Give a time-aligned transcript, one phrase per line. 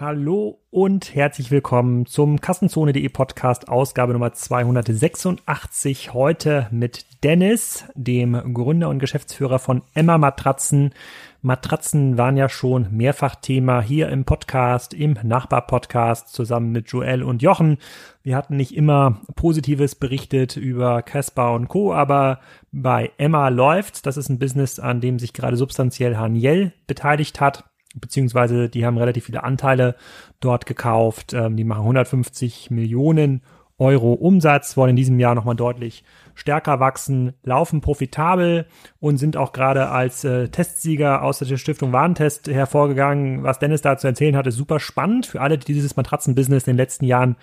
[0.00, 6.14] Hallo und herzlich willkommen zum Kassenzone.de Podcast Ausgabe Nummer 286.
[6.14, 10.94] Heute mit Dennis, dem Gründer und Geschäftsführer von Emma Matratzen.
[11.42, 17.42] Matratzen waren ja schon mehrfach Thema hier im Podcast, im Nachbar-Podcast zusammen mit Joel und
[17.42, 17.76] Jochen.
[18.22, 22.40] Wir hatten nicht immer Positives berichtet über Casper und Co., aber
[22.72, 24.00] bei Emma läuft's.
[24.00, 28.98] Das ist ein Business, an dem sich gerade substanziell Haniel beteiligt hat beziehungsweise die haben
[28.98, 29.96] relativ viele Anteile
[30.40, 31.32] dort gekauft.
[31.32, 33.42] Ähm, die machen 150 Millionen
[33.80, 36.04] Euro Umsatz, wollen in diesem Jahr nochmal deutlich
[36.34, 38.66] stärker wachsen, laufen profitabel
[39.00, 43.42] und sind auch gerade als äh, Testsieger aus der Stiftung Warentest hervorgegangen.
[43.42, 46.72] Was Dennis da zu erzählen hat, ist super spannend für alle, die dieses Matratzenbusiness in
[46.72, 47.36] den letzten Jahren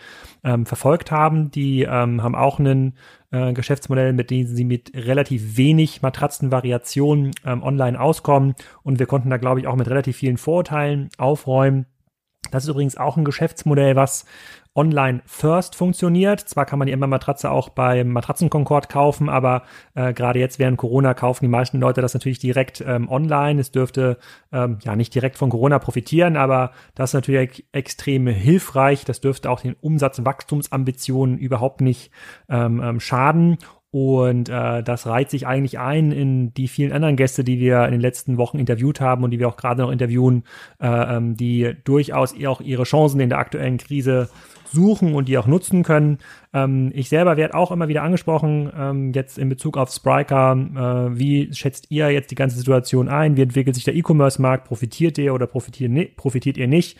[0.44, 1.50] ähm, verfolgt haben.
[1.50, 2.94] Die ähm, haben auch ein
[3.31, 8.55] äh, Geschäftsmodell, mit dem sie mit relativ wenig Matratzenvariationen ähm, online auskommen.
[8.84, 11.86] Und wir konnten da, glaube ich, auch mit relativ vielen Vorurteilen aufräumen.
[12.52, 14.25] Das ist übrigens auch ein Geschäftsmodell, was
[14.78, 16.39] online first funktioniert.
[16.39, 19.64] Zwar kann man die Emma Matratze auch beim Matratzenkonkord kaufen, aber
[19.95, 23.59] äh, gerade jetzt während Corona kaufen die meisten Leute das natürlich direkt ähm, online.
[23.59, 24.17] Es dürfte
[24.53, 29.03] ähm, ja nicht direkt von Corona profitieren, aber das ist natürlich extrem hilfreich.
[29.03, 32.11] Das dürfte auch den Umsatzwachstumsambitionen überhaupt nicht
[32.48, 33.58] ähm, ähm, schaden.
[33.89, 37.91] Und äh, das reiht sich eigentlich ein in die vielen anderen Gäste, die wir in
[37.91, 40.43] den letzten Wochen interviewt haben und die wir auch gerade noch interviewen,
[40.81, 44.30] äh, ähm, die durchaus auch ihre Chancen in der aktuellen Krise
[44.71, 46.17] suchen und die auch nutzen können.
[46.53, 50.52] Ähm, ich selber werde auch immer wieder angesprochen, ähm, jetzt in Bezug auf Spryker.
[50.52, 53.38] Äh, wie schätzt ihr jetzt die ganze Situation ein?
[53.38, 54.67] Wie entwickelt sich der E-Commerce-Markt?
[54.67, 56.97] Profitiert ihr oder profitiert, profitiert ihr nicht?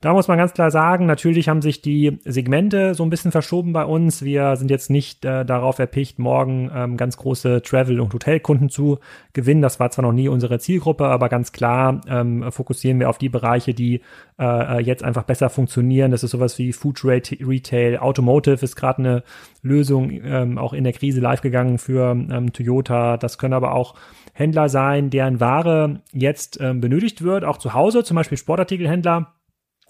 [0.00, 3.72] Da muss man ganz klar sagen, natürlich haben sich die Segmente so ein bisschen verschoben
[3.72, 4.22] bei uns.
[4.22, 9.00] Wir sind jetzt nicht äh, darauf erpicht, morgen ähm, ganz große Travel- und Hotelkunden zu
[9.32, 9.60] gewinnen.
[9.60, 13.28] Das war zwar noch nie unsere Zielgruppe, aber ganz klar ähm, fokussieren wir auf die
[13.28, 14.02] Bereiche, die
[14.38, 16.12] äh, äh jetzt einfach besser funktionieren.
[16.12, 19.22] Das ist sowas wie Food Retail, Automotive ist gerade eine
[19.62, 23.16] Lösung, ähm, auch in der Krise live gegangen für ähm, Toyota.
[23.16, 23.96] Das können aber auch
[24.32, 29.34] Händler sein, deren Ware jetzt ähm, benötigt wird, auch zu Hause, zum Beispiel Sportartikelhändler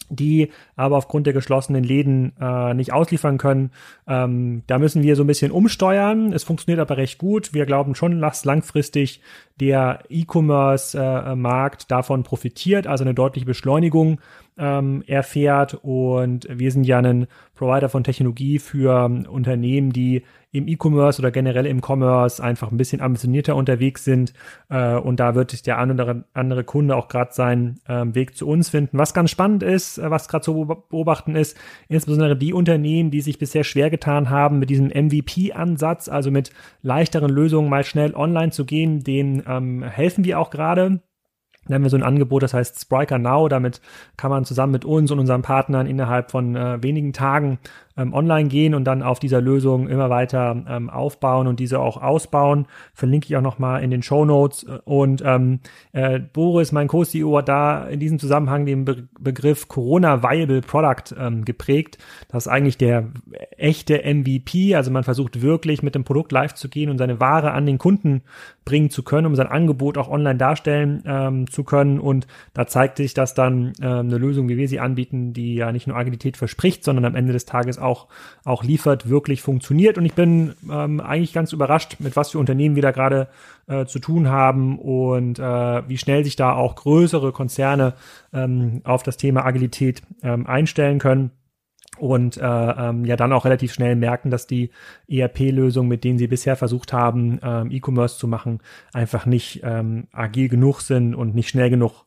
[0.09, 3.71] die aber aufgrund der geschlossenen Läden äh, nicht ausliefern können.
[4.07, 6.33] Ähm, da müssen wir so ein bisschen umsteuern.
[6.33, 7.55] Es funktioniert aber recht gut.
[7.55, 9.21] Wir glauben schon, dass langfristig
[9.61, 14.21] der E-Commerce-Markt äh, davon profitiert, also eine deutliche Beschleunigung
[14.57, 15.79] ähm, erfährt.
[15.83, 21.31] Und wir sind ja ein Provider von Technologie für ähm, Unternehmen, die im E-Commerce oder
[21.31, 24.32] generell im Commerce einfach ein bisschen ambitionierter unterwegs sind.
[24.70, 28.48] Äh, und da wird der ein oder andere Kunde auch gerade seinen ähm, Weg zu
[28.48, 28.98] uns finden.
[28.98, 31.56] Was ganz spannend ist, äh, was gerade zu beobachten ist,
[31.88, 36.50] insbesondere die Unternehmen, die sich bisher schwer getan haben mit diesem MVP-Ansatz, also mit
[36.82, 41.00] leichteren Lösungen mal schnell online zu gehen, denen ähm, helfen wir auch gerade.
[41.69, 43.48] Dann haben wir so ein Angebot, das heißt Spriker Now.
[43.48, 43.80] Damit
[44.16, 47.59] kann man zusammen mit uns und unseren Partnern innerhalb von äh, wenigen Tagen
[47.98, 52.00] ähm, online gehen und dann auf dieser Lösung immer weiter ähm, aufbauen und diese auch
[52.00, 52.66] ausbauen.
[52.94, 54.64] Verlinke ich auch nochmal in den Show Notes.
[54.84, 55.60] Und ähm,
[55.92, 61.14] äh, Boris, mein Co-CEO, hat da in diesem Zusammenhang den Be Begriff Corona Viable Product
[61.19, 61.98] ähm, geprägt.
[62.28, 63.09] Das ist eigentlich der
[63.56, 64.75] echte MVP.
[64.75, 67.78] Also man versucht wirklich mit dem Produkt live zu gehen und seine Ware an den
[67.78, 68.22] Kunden
[68.65, 71.98] bringen zu können, um sein Angebot auch online darstellen ähm, zu können.
[71.98, 75.72] Und da zeigt sich, dass dann ähm, eine Lösung, wie wir sie anbieten, die ja
[75.72, 78.06] nicht nur Agilität verspricht, sondern am Ende des Tages auch auch,
[78.44, 79.99] auch liefert, wirklich funktioniert.
[79.99, 83.28] Und ich bin ähm, eigentlich ganz überrascht, mit was für Unternehmen wir da gerade
[83.66, 85.43] äh, zu tun haben und äh,
[85.88, 87.94] wie schnell sich da auch größere Konzerne
[88.32, 91.32] ähm, auf das Thema Agilität ähm, einstellen können
[91.98, 94.71] und äh, ähm, ja dann auch relativ schnell merken, dass die
[95.09, 98.60] ERP-Lösungen, mit denen sie bisher versucht haben, ähm, E-Commerce zu machen,
[98.93, 102.04] einfach nicht ähm, agil genug sind und nicht schnell genug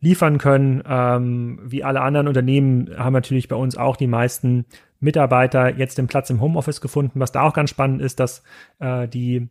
[0.00, 0.82] liefern können.
[0.86, 4.66] Ähm, wie alle anderen Unternehmen haben natürlich bei uns auch die meisten
[5.02, 7.20] Mitarbeiter jetzt den Platz im Homeoffice gefunden.
[7.20, 8.42] Was da auch ganz spannend ist, dass
[8.78, 9.48] äh, die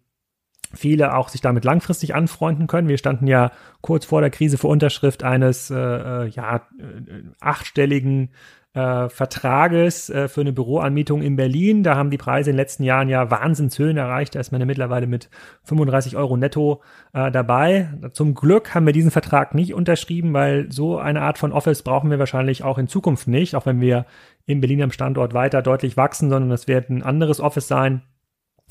[0.74, 2.88] viele auch sich damit langfristig anfreunden können.
[2.88, 3.52] Wir standen ja
[3.82, 8.30] kurz vor der Krise vor Unterschrift eines äh, äh ja äh, achtstelligen
[8.74, 11.84] äh, Vertrages äh, für eine Büroanmietung in Berlin.
[11.84, 14.36] Da haben die Preise in den letzten Jahren ja Wahnsinnshöhen erreicht.
[14.36, 15.30] Da ist man ja mittlerweile mit
[15.64, 16.82] 35 Euro netto
[17.14, 17.90] äh, dabei.
[18.14, 22.10] Zum Glück haben wir diesen Vertrag nicht unterschrieben, weil so eine Art von Office brauchen
[22.10, 24.06] wir wahrscheinlich auch in Zukunft nicht, auch wenn wir
[24.46, 28.04] in Berlin am Standort weiter deutlich wachsen, sondern es wird ein anderes Office sein,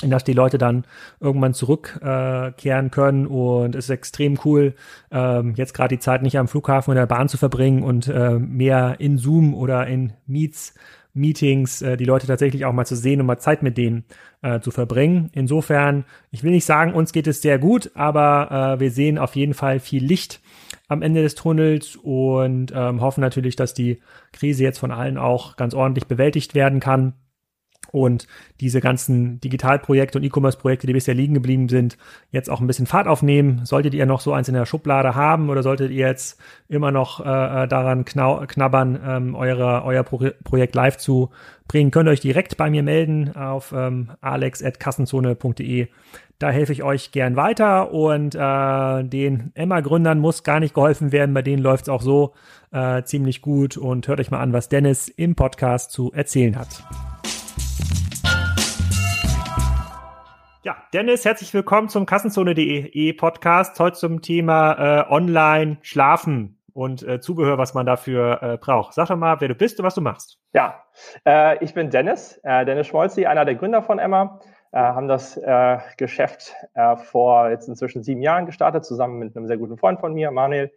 [0.03, 0.85] in das die Leute dann
[1.21, 4.75] irgendwann zurückkehren äh, können und es ist extrem cool,
[5.11, 8.39] ähm, jetzt gerade die Zeit nicht am Flughafen oder der Bahn zu verbringen und äh,
[8.39, 10.75] mehr in Zoom oder in Meets,
[11.13, 14.05] Meetings äh, die Leute tatsächlich auch mal zu sehen und mal Zeit mit denen
[14.43, 15.31] äh, zu verbringen.
[15.33, 19.37] Insofern, ich will nicht sagen, uns geht es sehr gut, aber äh, wir sehen auf
[19.37, 20.41] jeden Fall viel Licht
[20.89, 24.01] am Ende des Tunnels und ähm, hoffen natürlich, dass die
[24.33, 27.15] Krise jetzt von allen auch ganz ordentlich bewältigt werden kann
[27.93, 28.27] und
[28.61, 31.99] diese ganzen Digitalprojekte und E-Commerce-Projekte, die bisher liegen geblieben sind,
[32.31, 33.63] jetzt auch ein bisschen Fahrt aufnehmen.
[33.65, 37.21] Solltet ihr noch so eins in der Schublade haben oder solltet ihr jetzt immer noch
[37.21, 41.31] äh, äh daran knabbern, ähm, eure, euer Pro Projekt live zu
[41.67, 45.89] bringen, könnt ihr euch direkt bei mir melden auf ähm, alex.kassenzone.de.
[46.39, 51.35] Da helfe ich euch gern weiter und äh, den Emma-Gründern muss gar nicht geholfen werden.
[51.35, 52.33] Bei denen läuft es auch so
[52.73, 56.83] äh, ziemlich gut und hört euch mal an, was Dennis im Podcast zu erzählen hat.
[60.63, 63.81] Ja, Dennis, herzlich willkommen zum Kassenzone.de Podcast.
[63.81, 68.93] Heute zum Thema äh, Online schlafen und äh, Zubehör, was man dafür äh, braucht.
[68.93, 70.39] Sag doch mal, wer du bist und was du machst.
[70.53, 70.85] Ja,
[71.27, 74.39] äh, ich bin Dennis, äh, Dennis Schmolzi, einer der Gründer von Emma.
[74.73, 79.47] Äh, haben das äh, Geschäft äh, vor jetzt inzwischen sieben Jahren gestartet, zusammen mit einem
[79.47, 80.71] sehr guten Freund von mir, Manuel.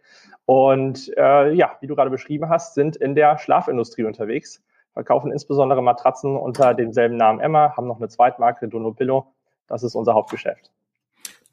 [0.46, 4.62] Und äh, ja, wie du gerade beschrieben hast, sind in der Schlafindustrie unterwegs,
[4.94, 9.33] verkaufen insbesondere Matratzen unter demselben Namen Emma, haben noch eine Zweitmarke, Dono Pillow
[9.66, 10.70] das ist unser Hauptgeschäft.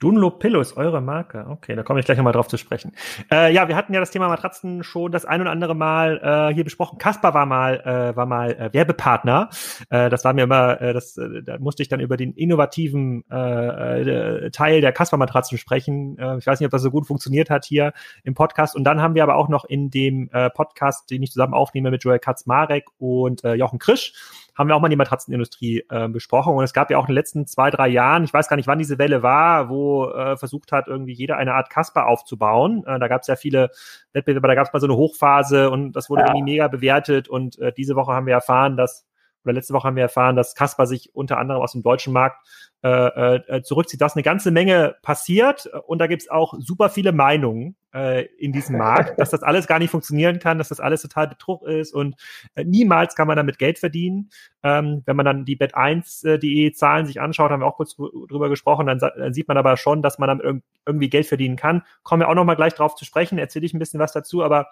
[0.02, 1.46] Dunlop ist eure Marke.
[1.48, 2.94] Okay, da komme ich gleich nochmal drauf zu sprechen.
[3.32, 6.54] Äh, ja, wir hatten ja das Thema Matratzen schon das ein oder andere Mal äh,
[6.56, 6.98] hier besprochen.
[6.98, 9.50] Kasper war mal äh, war mal äh, Werbepartner.
[9.92, 14.82] Äh, das war mir immer, äh, das, da musste ich dann über den innovativen Teil
[14.82, 16.18] der Kasper Matratzen sprechen.
[16.40, 17.94] Ich weiß nicht, ob das so gut funktioniert hat hier
[18.24, 18.76] im Podcast.
[18.76, 22.04] Und dann haben wir aber auch noch in dem Podcast, den ich zusammen aufnehme mit
[22.04, 24.14] Joel Katzmarek und Jochen Krisch,
[24.56, 26.54] haben wir auch mal die Matratzenindustrie äh, besprochen.
[26.54, 28.68] Und es gab ja auch in den letzten zwei, drei Jahren, ich weiß gar nicht,
[28.68, 32.84] wann diese Welle war, wo äh, versucht hat, irgendwie jeder eine Art Kasper aufzubauen.
[32.86, 33.72] Äh, da gab es ja viele
[34.14, 36.28] Wettbewerbe, da gab es mal so eine Hochphase und das wurde ja.
[36.28, 37.30] irgendwie mega bewertet.
[37.30, 39.06] Und äh, diese Woche haben wir erfahren, dass
[39.44, 42.46] oder letzte Woche haben wir erfahren, dass Kasper sich unter anderem aus dem deutschen Markt
[42.84, 44.02] äh, äh, zurückzieht.
[44.02, 48.52] Da ist eine ganze Menge passiert und da gibt's auch super viele Meinungen äh, in
[48.54, 51.94] diesem Markt, dass das alles gar nicht funktionieren kann, dass das alles total Betrug ist
[51.94, 52.16] und
[52.56, 54.30] äh, niemals kann man damit Geld verdienen.
[54.64, 58.50] Ähm, wenn man dann die Bet1.de äh, Zahlen sich anschaut, haben wir auch kurz drüber
[58.50, 61.84] gesprochen, dann, dann sieht man aber schon, dass man damit irgendwie Geld verdienen kann.
[62.04, 64.44] Kommen wir auch noch mal gleich drauf zu sprechen, erzähle ich ein bisschen was dazu,
[64.44, 64.68] aber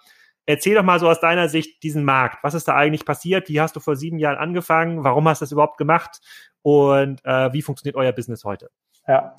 [0.45, 2.43] Erzähl doch mal so aus deiner Sicht diesen Markt.
[2.43, 3.49] Was ist da eigentlich passiert?
[3.49, 5.03] Wie hast du vor sieben Jahren angefangen?
[5.03, 6.21] Warum hast du das überhaupt gemacht?
[6.61, 8.69] Und äh, wie funktioniert euer Business heute?
[9.07, 9.35] Ja,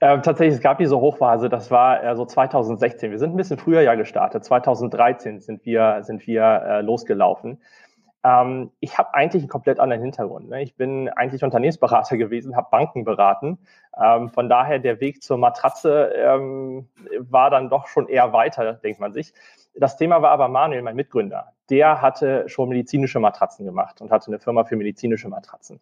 [0.00, 3.12] äh, tatsächlich, es gab diese Hochphase, das war äh, so 2016.
[3.12, 4.44] Wir sind ein bisschen früher ja gestartet.
[4.44, 7.62] 2013 sind wir, sind wir äh, losgelaufen.
[8.24, 10.48] Ähm, ich habe eigentlich einen komplett anderen Hintergrund.
[10.48, 10.62] Ne?
[10.62, 13.58] Ich bin eigentlich Unternehmensberater gewesen, habe Banken beraten.
[14.02, 16.88] Ähm, von daher der Weg zur Matratze ähm,
[17.18, 19.34] war dann doch schon eher weiter, denkt man sich.
[19.74, 21.52] Das Thema war aber Manuel, mein Mitgründer.
[21.68, 25.80] Der hatte schon medizinische Matratzen gemacht und hatte eine Firma für medizinische Matratzen.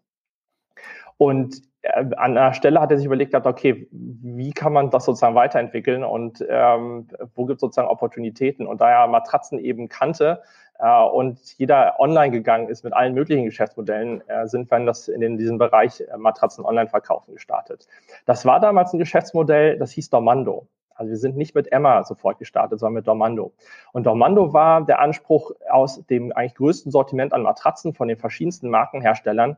[1.19, 5.05] Und äh, an der Stelle hat er sich überlegt gehabt, okay, wie kann man das
[5.05, 8.67] sozusagen weiterentwickeln und ähm, wo gibt es sozusagen Opportunitäten?
[8.67, 10.43] Und da er Matratzen eben kannte
[10.83, 15.07] äh, und jeder online gegangen ist mit allen möglichen Geschäftsmodellen, äh, sind wir in, das,
[15.07, 17.87] in diesem Bereich äh, Matratzen online verkaufen gestartet.
[18.27, 20.67] Das war damals ein Geschäftsmodell, das hieß Dormando.
[20.95, 23.53] Also wir sind nicht mit Emma sofort gestartet, sondern mit Dormando.
[23.93, 28.69] Und Dormando war der Anspruch aus dem eigentlich größten Sortiment an Matratzen von den verschiedensten
[28.69, 29.57] Markenherstellern,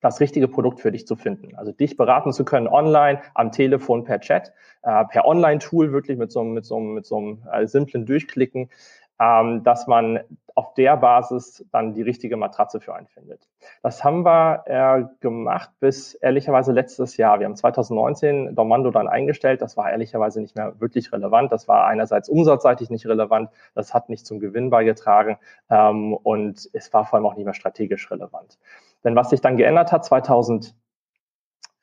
[0.00, 1.54] das richtige Produkt für dich zu finden.
[1.56, 4.52] Also dich beraten zu können online, am Telefon, per Chat,
[4.82, 8.68] äh, per Online-Tool, wirklich mit so, mit so, mit so einem äh, simplen Durchklicken,
[9.22, 10.20] ähm, dass man
[10.54, 13.48] auf der Basis dann die richtige Matratze für einen findet.
[13.82, 17.38] Das haben wir äh, gemacht bis ehrlicherweise letztes Jahr.
[17.38, 19.62] Wir haben 2019 Dormando dann eingestellt.
[19.62, 21.52] Das war ehrlicherweise nicht mehr wirklich relevant.
[21.52, 23.50] Das war einerseits umsatzseitig nicht relevant.
[23.74, 25.38] Das hat nicht zum Gewinn beigetragen.
[25.70, 28.58] Ähm, und es war vor allem auch nicht mehr strategisch relevant.
[29.04, 30.04] Denn was sich dann geändert hat,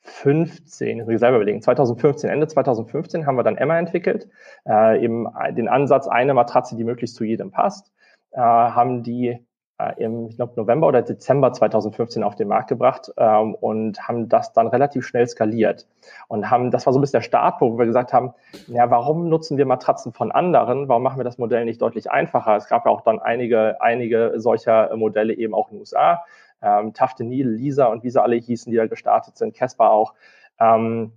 [0.04, 4.28] 2015, ich selber überlegen, 2015, Ende 2015 haben wir dann Emma entwickelt,
[4.68, 7.92] äh, eben den Ansatz, eine Matratze, die möglichst zu jedem passt,
[8.32, 9.46] äh, haben die
[9.80, 14.30] äh, im ich glaube, November oder Dezember 2015 auf den Markt gebracht ähm, und haben
[14.30, 15.88] das dann relativ schnell skaliert.
[16.28, 18.34] Und haben, das war so ein bisschen der Startpunkt, wo wir gesagt haben,
[18.68, 20.88] ja, warum nutzen wir Matratzen von anderen?
[20.88, 22.56] Warum machen wir das Modell nicht deutlich einfacher?
[22.56, 26.24] Es gab ja auch dann einige, einige solcher Modelle eben auch in den USA
[26.62, 30.14] ähm, Tafte Nil, Lisa und wie sie alle hießen, die da gestartet sind, Casper auch,
[30.60, 31.14] ähm,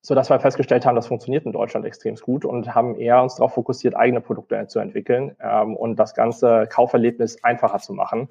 [0.00, 3.36] so dass wir festgestellt haben, das funktioniert in Deutschland extrem gut und haben eher uns
[3.36, 8.28] darauf fokussiert, eigene Produkte zu entwickeln ähm, und das ganze Kauferlebnis einfacher zu machen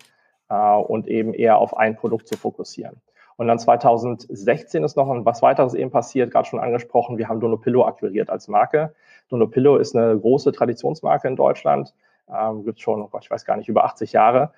[0.50, 3.02] äh, und eben eher auf ein Produkt zu fokussieren.
[3.38, 7.86] Und dann 2016 ist noch was weiteres eben passiert, gerade schon angesprochen, wir haben Donopillo
[7.86, 8.94] akquiriert als Marke.
[9.30, 11.96] Donopillo ist eine große Traditionsmarke in Deutschland,
[12.30, 14.52] ähm, gibt schon, oh Gott, ich weiß gar nicht, über 80 Jahre.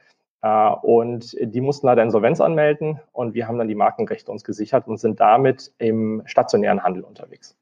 [0.44, 4.88] Äh, und die mussten leider Insolvenz anmelden und wir haben dann die Markenrechte uns gesichert
[4.88, 7.58] und sind damit im stationären Handel unterwegs.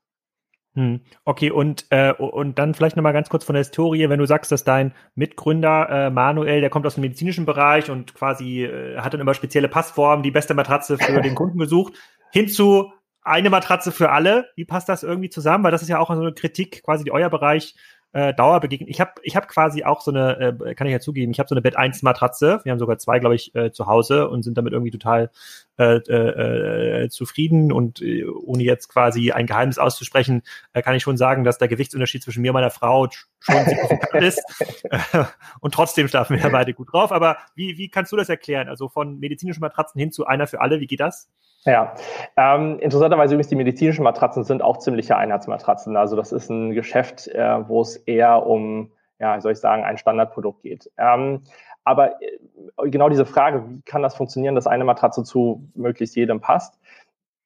[0.74, 1.02] Hm.
[1.26, 4.52] Okay, und, äh, und dann vielleicht nochmal ganz kurz von der Historie, wenn du sagst,
[4.52, 9.14] dass dein Mitgründer äh, Manuel, der kommt aus dem medizinischen Bereich und quasi äh, hat
[9.14, 11.94] dann immer spezielle Passformen, die beste Matratze für den Kunden gesucht,
[12.32, 14.48] hinzu eine Matratze für alle.
[14.56, 15.64] Wie passt das irgendwie zusammen?
[15.66, 17.76] Weil das ist ja auch so eine Kritik, quasi die euer Bereich
[18.14, 18.90] äh, Dauerbegegnen.
[18.90, 21.48] Ich habe ich hab quasi auch so eine, äh, kann ich ja zugeben, ich habe
[21.48, 22.60] so eine Bett 1 Matratze.
[22.64, 25.32] Wir haben sogar zwei, glaube ich, äh, zu Hause und sind damit irgendwie total
[25.78, 27.72] äh, äh, äh, zufrieden.
[27.72, 31.68] Und äh, ohne jetzt quasi ein Geheimnis auszusprechen, äh, kann ich schon sagen, dass der
[31.68, 33.08] Gewichtsunterschied zwischen mir und meiner Frau
[33.40, 34.44] schon signifikant ist.
[35.62, 37.12] und trotzdem schlafen wir beide gut drauf.
[37.12, 38.68] Aber wie, wie kannst du das erklären?
[38.68, 41.30] Also von medizinischen Matratzen hin zu einer für alle, wie geht das?
[41.66, 41.94] Ja,
[42.38, 45.96] ähm, interessanterweise übrigens die medizinischen Matratzen sind auch ziemliche Einheitsmatratzen.
[45.96, 49.84] Also das ist ein Geschäft, äh, wo es eher um, ja, wie soll ich sagen,
[49.84, 50.90] ein Standardprodukt geht.
[50.98, 51.44] Ähm,
[51.84, 56.42] aber äh, genau diese Frage, wie kann das funktionieren, dass eine Matratze zu möglichst jedem
[56.42, 56.80] passt,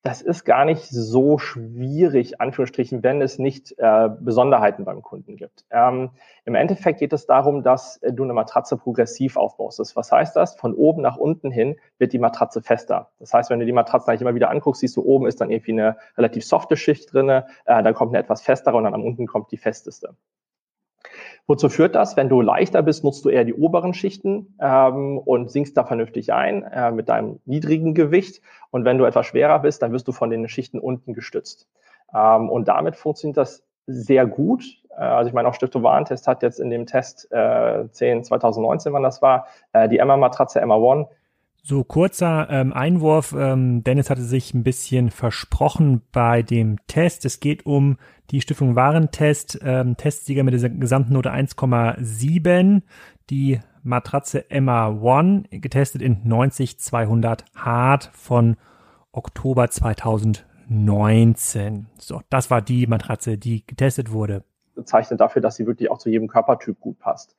[0.05, 5.65] das ist gar nicht so schwierig, Anführungsstrichen, wenn es nicht äh, Besonderheiten beim Kunden gibt.
[5.71, 6.11] Ähm,
[6.45, 9.79] Im Endeffekt geht es darum, dass äh, du eine Matratze progressiv aufbaust.
[9.95, 10.57] Was heißt das?
[10.57, 13.09] Von oben nach unten hin wird die Matratze fester.
[13.17, 15.49] Das heißt, wenn du die Matratze eigentlich immer wieder anguckst, siehst du, oben ist dann
[15.49, 19.03] irgendwie eine relativ softe Schicht drinne, äh, dann kommt eine etwas festere und dann am
[19.03, 20.15] unten kommt die festeste.
[21.47, 22.17] Wozu führt das?
[22.17, 26.33] Wenn du leichter bist, nutzt du eher die oberen Schichten ähm, und sinkst da vernünftig
[26.33, 28.41] ein äh, mit deinem niedrigen Gewicht.
[28.71, 31.67] Und wenn du etwas schwerer bist, dann wirst du von den Schichten unten gestützt.
[32.13, 34.63] Ähm, und damit funktioniert das sehr gut.
[34.91, 38.93] Äh, also ich meine, auch Stiftung Warentest hat jetzt in dem Test äh, 10 2019,
[38.93, 41.07] wann das war, äh, die Emma-Matratze Emma One
[41.65, 43.33] so kurzer ähm, Einwurf.
[43.35, 47.25] Ähm, Dennis hatte sich ein bisschen versprochen bei dem Test.
[47.25, 47.97] Es geht um
[48.29, 52.83] die Stiftung Warentest, ähm, Testsieger mit dieser Gesamtnote 1,7.
[53.31, 58.57] Die Matratze Emma One, getestet in 90-200 Hard von
[59.11, 61.87] Oktober 2019.
[61.97, 64.43] So, das war die Matratze, die getestet wurde.
[64.83, 67.35] Zeichnet dafür, dass sie wirklich auch zu jedem Körpertyp gut passt.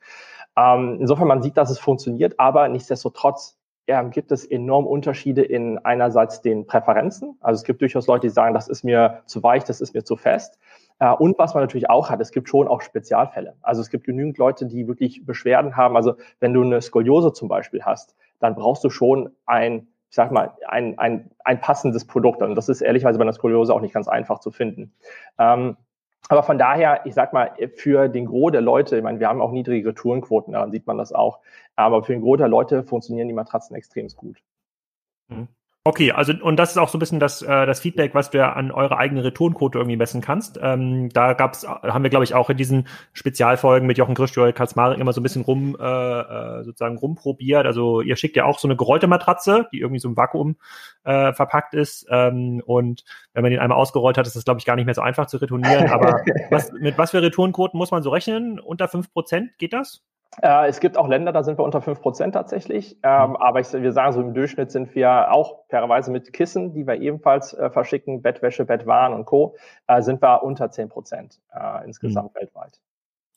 [0.56, 3.56] Ähm, insofern man sieht, dass es funktioniert, aber nichtsdestotrotz
[3.88, 7.36] ja, gibt es enorm Unterschiede in einerseits den Präferenzen.
[7.40, 10.04] Also es gibt durchaus Leute, die sagen, das ist mir zu weich, das ist mir
[10.04, 10.58] zu fest.
[10.98, 13.54] Äh, und was man natürlich auch hat, es gibt schon auch Spezialfälle.
[13.62, 15.96] Also es gibt genügend Leute, die wirklich Beschwerden haben.
[15.96, 20.32] Also wenn du eine Skoliose zum Beispiel hast, dann brauchst du schon ein, ich sag
[20.32, 22.42] mal, ein, ein, ein passendes Produkt.
[22.42, 24.92] Und das ist ehrlicherweise bei einer Skoliose auch nicht ganz einfach zu finden.
[25.38, 25.76] Ähm,
[26.28, 29.40] aber von daher, ich sag mal, für den Gros der Leute, ich meine, wir haben
[29.40, 31.40] auch niedrige Retourenquoten, daran sieht man das auch,
[31.76, 34.42] aber für den Gros der Leute funktionieren die Matratzen extrem gut.
[35.28, 35.48] Mhm.
[35.86, 38.38] Okay, also und das ist auch so ein bisschen das, äh, das Feedback, was du
[38.38, 40.58] ja an eure eigene Returnquote irgendwie messen kannst.
[40.60, 44.52] Ähm, da gab's, haben wir, glaube ich, auch in diesen Spezialfolgen mit Jochen Christ, Joel
[44.52, 47.66] Katzmarek immer so ein bisschen rum, äh, äh, sozusagen rumprobiert.
[47.66, 50.56] Also ihr schickt ja auch so eine gerollte Matratze, die irgendwie so im Vakuum
[51.04, 52.04] äh, verpackt ist.
[52.10, 54.94] Ähm, und wenn man den einmal ausgerollt hat, ist das, glaube ich, gar nicht mehr
[54.96, 55.88] so einfach zu retournieren.
[55.90, 58.58] Aber was, mit was für Returnquoten muss man so rechnen?
[58.58, 60.02] Unter fünf Prozent geht das?
[60.42, 62.98] Äh, es gibt auch Länder, da sind wir unter fünf Prozent tatsächlich.
[63.02, 63.36] Ähm, mhm.
[63.36, 67.00] aber ich, wir sagen so im Durchschnitt sind wir auch fairerweise mit Kissen, die wir
[67.00, 72.34] ebenfalls äh, verschicken, Bettwäsche, Bettwaren und Co., äh, sind wir unter zehn Prozent äh, insgesamt
[72.34, 72.40] mhm.
[72.40, 72.80] weltweit.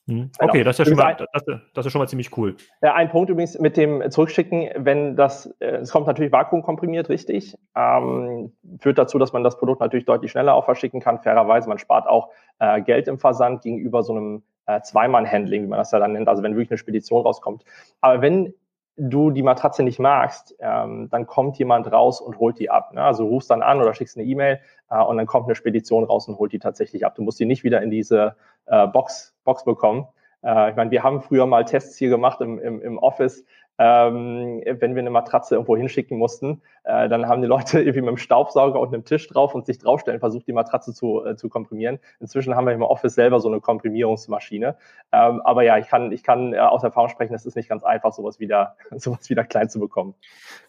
[0.06, 0.30] Mhm.
[0.38, 0.50] Genau.
[0.50, 2.56] Okay, das ist ja schon mal, das, das, ist schon mal ziemlich cool.
[2.80, 8.52] Ein Punkt übrigens mit dem Zurückschicken, wenn das, äh, es kommt natürlich vakuumkomprimiert, richtig, ähm,
[8.78, 11.20] führt dazu, dass man das Produkt natürlich deutlich schneller auch verschicken kann.
[11.20, 15.78] Fairerweise, man spart auch äh, Geld im Versand gegenüber so einem äh, Zweimann-Handling, wie man
[15.78, 17.64] das ja dann nennt, also wenn wirklich eine Spedition rauskommt.
[18.00, 18.54] Aber wenn
[19.00, 22.92] du die Matratze nicht magst, ähm, dann kommt jemand raus und holt die ab.
[22.92, 23.02] Ne?
[23.02, 26.28] Also rufst dann an oder schickst eine E-Mail äh, und dann kommt eine Spedition raus
[26.28, 27.14] und holt die tatsächlich ab.
[27.14, 30.06] Du musst die nicht wieder in diese äh, Box, Box bekommen.
[30.42, 33.44] Äh, ich meine, wir haben früher mal Tests hier gemacht im, im, im Office,
[33.80, 38.08] ähm, wenn wir eine Matratze irgendwo hinschicken mussten, äh, dann haben die Leute irgendwie mit
[38.08, 41.48] einem Staubsauger und einem Tisch drauf und sich draufstellen versucht, die Matratze zu, äh, zu
[41.48, 41.98] komprimieren.
[42.20, 44.76] Inzwischen haben wir im Office selber so eine Komprimierungsmaschine.
[45.12, 47.82] Ähm, aber ja, ich kann, ich kann äh, aus Erfahrung sprechen, es ist nicht ganz
[47.82, 50.14] einfach, sowas wieder, sowas wieder klein zu bekommen.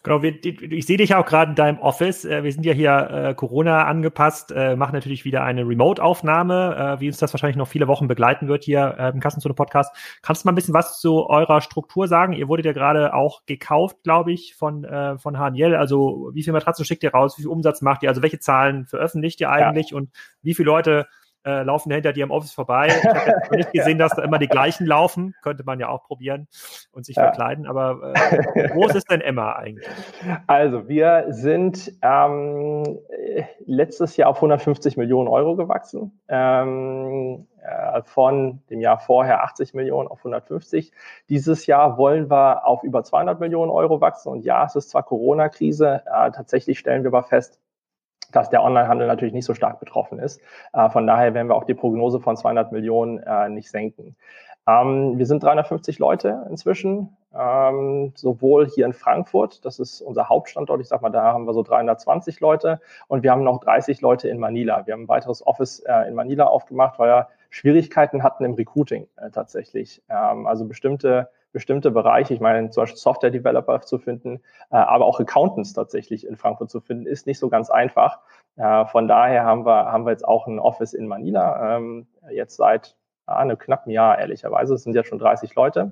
[0.04, 2.24] Genau, wir, ich sehe dich auch gerade in deinem Office.
[2.24, 7.08] Äh, wir sind ja hier äh, Corona angepasst, äh, machen natürlich wieder eine Remote-Aufnahme, wie
[7.08, 9.94] uns das wahrscheinlich noch viele Wochen begleiten wird hier im Kassenzone-Podcast.
[10.22, 12.34] Kannst du mal ein bisschen was zu eurer Struktur sagen?
[12.34, 15.76] Ihr wurdet ja gerade auch gekauft, glaube ich, von, äh, von HNL.
[15.76, 18.86] Also wie viel Matratzen schickt ihr raus, wie viel Umsatz macht ihr, also welche Zahlen
[18.86, 19.98] veröffentlicht ihr eigentlich ja.
[19.98, 21.08] und wie viele Leute
[21.46, 22.88] äh, laufen hinter dir im Office vorbei.
[22.88, 25.34] Ich habe nicht gesehen, dass da immer die gleichen laufen.
[25.42, 26.48] Könnte man ja auch probieren
[26.92, 27.24] und sich ja.
[27.24, 27.68] verkleiden.
[27.68, 29.88] Aber äh, groß ist denn Emma eigentlich?
[30.48, 33.00] Also wir sind ähm,
[33.66, 36.20] letztes Jahr auf 150 Millionen Euro gewachsen.
[36.28, 40.92] Ähm, äh, von dem Jahr vorher 80 Millionen auf 150.
[41.30, 44.30] Dieses Jahr wollen wir auf über 200 Millionen Euro wachsen.
[44.30, 47.60] Und ja, es ist zwar Corona-Krise, äh, tatsächlich stellen wir aber fest,
[48.32, 50.42] dass der Onlinehandel natürlich nicht so stark betroffen ist.
[50.74, 54.16] Äh, von daher werden wir auch die Prognose von 200 Millionen äh, nicht senken.
[54.68, 60.82] Ähm, wir sind 350 Leute inzwischen, ähm, sowohl hier in Frankfurt, das ist unser Hauptstandort,
[60.82, 64.30] ich sag mal, da haben wir so 320 Leute und wir haben noch 30 Leute
[64.30, 64.86] in Manila.
[64.86, 69.08] Wir haben ein weiteres Office äh, in Manila aufgemacht, weil wir Schwierigkeiten hatten im Recruiting
[69.18, 70.04] äh, tatsächlich.
[70.10, 74.42] Ähm, also bestimmte bestimmte Bereiche, ich meine zum Beispiel Software-Developer zu finden,
[74.72, 78.20] äh, aber auch Accountants tatsächlich in Frankfurt zu finden, ist nicht so ganz einfach.
[78.56, 82.56] Äh, von daher haben wir, haben wir jetzt auch ein Office in Manila, ähm, jetzt
[82.58, 84.76] seit ah, einem knappen Jahr, ehrlicherweise.
[84.76, 85.92] Es sind jetzt schon 30 Leute.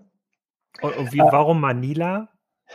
[0.81, 2.29] Und, und wie, warum Manila?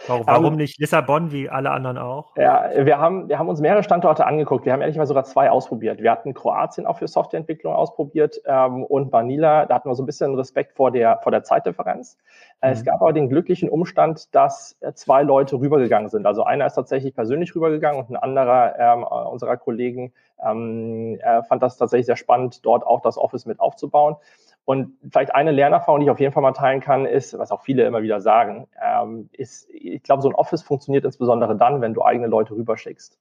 [0.06, 2.36] Warum, warum um, nicht Lissabon wie alle anderen auch?
[2.36, 4.64] Ja, wir haben, wir haben uns mehrere Standorte angeguckt.
[4.64, 6.02] Wir haben ehrlich gesagt sogar zwei ausprobiert.
[6.02, 10.06] Wir hatten Kroatien auch für Softwareentwicklung ausprobiert ähm, und Manila, da hatten wir so ein
[10.06, 12.18] bisschen Respekt vor der, vor der Zeitdifferenz.
[12.60, 12.72] Äh, mhm.
[12.72, 16.26] Es gab aber den glücklichen Umstand, dass äh, zwei Leute rübergegangen sind.
[16.26, 20.12] Also einer ist tatsächlich persönlich rübergegangen und ein anderer ähm, unserer Kollegen
[20.44, 24.16] ähm, fand das tatsächlich sehr spannend, dort auch das Office mit aufzubauen.
[24.64, 27.62] Und vielleicht eine Lernerfahrung, die ich auf jeden Fall mal teilen kann, ist, was auch
[27.62, 31.92] viele immer wieder sagen, ähm, ist, ich glaube, so ein Office funktioniert insbesondere dann, wenn
[31.92, 33.18] du eigene Leute rüberschickst.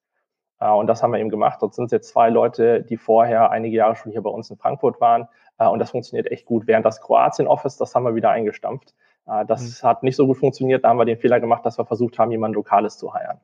[0.60, 1.62] Äh, und das haben wir eben gemacht.
[1.62, 5.02] Dort sind jetzt zwei Leute, die vorher einige Jahre schon hier bei uns in Frankfurt
[5.02, 5.28] waren.
[5.58, 6.66] Äh, und das funktioniert echt gut.
[6.68, 8.94] Während das Kroatien-Office, das haben wir wieder eingestampft.
[9.28, 9.88] Äh, das mhm.
[9.88, 10.86] hat nicht so gut funktioniert.
[10.86, 13.40] Da haben wir den Fehler gemacht, dass wir versucht haben, jemanden Lokales zu heiren.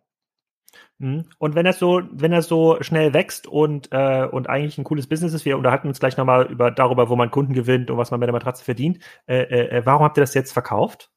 [1.00, 1.25] Mhm.
[1.38, 5.08] Und wenn das so, wenn das so schnell wächst und, äh, und eigentlich ein cooles
[5.08, 8.12] Business ist, wir unterhalten uns gleich nochmal über, darüber, wo man Kunden gewinnt und was
[8.12, 9.00] man mit der Matratze verdient.
[9.25, 11.10] Äh, äh, äh, warum habt ihr das jetzt verkauft?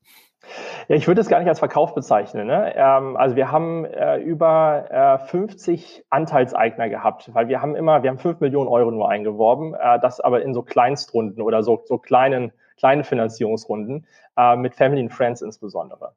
[0.88, 2.46] Ja, ich würde es gar nicht als Verkauf bezeichnen.
[2.46, 2.74] Ne?
[2.76, 8.10] Ähm, also wir haben äh, über äh, 50 Anteilseigner gehabt, weil wir haben immer, wir
[8.10, 11.98] haben 5 Millionen Euro nur eingeworben, äh, das aber in so Kleinstrunden oder so, so
[11.98, 16.12] kleinen, kleinen Finanzierungsrunden äh, mit Family and Friends insbesondere.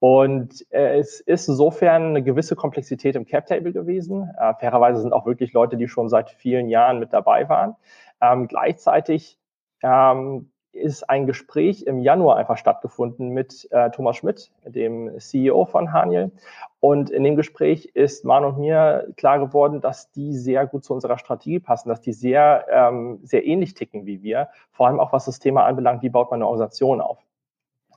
[0.00, 4.30] Und äh, es ist insofern eine gewisse Komplexität im Cap-Table gewesen.
[4.38, 7.76] Äh, fairerweise sind auch wirklich Leute, die schon seit vielen Jahren mit dabei waren.
[8.22, 9.38] Ähm, gleichzeitig
[9.82, 15.92] ähm, ist ein Gespräch im Januar einfach stattgefunden mit äh, Thomas Schmidt, dem CEO von
[15.92, 16.32] Haniel.
[16.80, 20.94] Und in dem Gespräch ist Man und mir klar geworden, dass die sehr gut zu
[20.94, 24.48] unserer Strategie passen, dass die sehr, ähm, sehr ähnlich ticken wie wir.
[24.70, 27.18] Vor allem auch was das Thema anbelangt, wie baut man eine Organisation auf.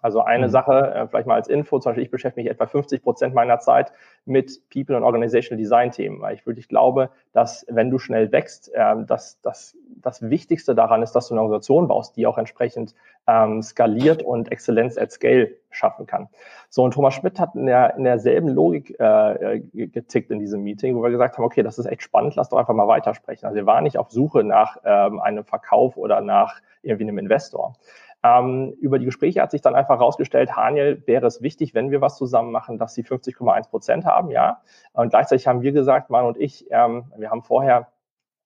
[0.04, 0.52] Also eine mhm.
[0.52, 3.60] Sache, äh, vielleicht mal als Info, zum Beispiel ich beschäftige mich etwa 50 Prozent meiner
[3.60, 3.94] Zeit
[4.26, 8.70] mit People und Organizational Design Themen, weil ich wirklich glaube, dass wenn du schnell wächst,
[8.74, 12.94] äh, dass, dass das Wichtigste daran ist, dass du eine Organisation baust, die auch entsprechend
[13.28, 16.28] ähm, skaliert und Exzellenz at Scale schaffen kann.
[16.68, 20.98] So, und Thomas Schmidt hat in, der, in derselben Logik äh, getickt in diesem Meeting,
[20.98, 23.46] wo wir gesagt haben, okay, das ist echt spannend, lass doch einfach mal weitersprechen.
[23.46, 27.76] Also wir waren nicht auf Suche nach ähm, einem Verkauf oder nach irgendwie einem Investor.
[28.24, 32.00] Ähm, über die Gespräche hat sich dann einfach herausgestellt, Haniel wäre es wichtig, wenn wir
[32.00, 34.62] was zusammen machen, dass sie 50,1 Prozent haben, ja.
[34.94, 37.88] Und gleichzeitig haben wir gesagt, Mann und ich, ähm, wir haben vorher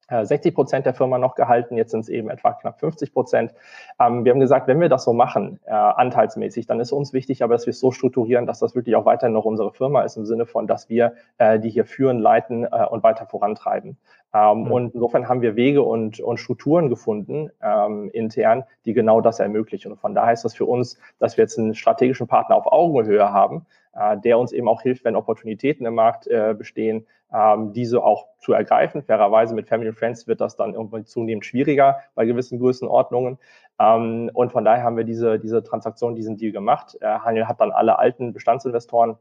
[0.10, 3.54] 60 äh, Prozent der Firma noch gehalten, jetzt sind es eben etwa knapp 50 Prozent.
[4.00, 7.44] Ähm, wir haben gesagt, wenn wir das so machen, äh, anteilsmäßig, dann ist uns wichtig,
[7.44, 10.18] aber dass wir es so strukturieren, dass das wirklich auch weiterhin noch unsere Firma ist,
[10.18, 13.98] im Sinne von, dass wir äh, die hier führen, leiten äh, und weiter vorantreiben.
[14.34, 14.72] Ähm, mhm.
[14.72, 19.92] Und insofern haben wir Wege und, und Strukturen gefunden ähm, intern, die genau das ermöglichen.
[19.92, 23.32] Und von daher ist das für uns, dass wir jetzt einen strategischen Partner auf Augenhöhe
[23.32, 28.04] haben, äh, der uns eben auch hilft, wenn Opportunitäten im Markt äh, bestehen, ähm, diese
[28.04, 29.04] auch zu ergreifen.
[29.04, 33.38] Fairerweise mit Family and Friends wird das dann irgendwann zunehmend schwieriger bei gewissen Größenordnungen.
[33.80, 36.98] Ähm, und von daher haben wir diese, diese Transaktion, diesen Deal gemacht.
[37.02, 39.18] Äh, Haniel hat dann alle alten Bestandsinvestoren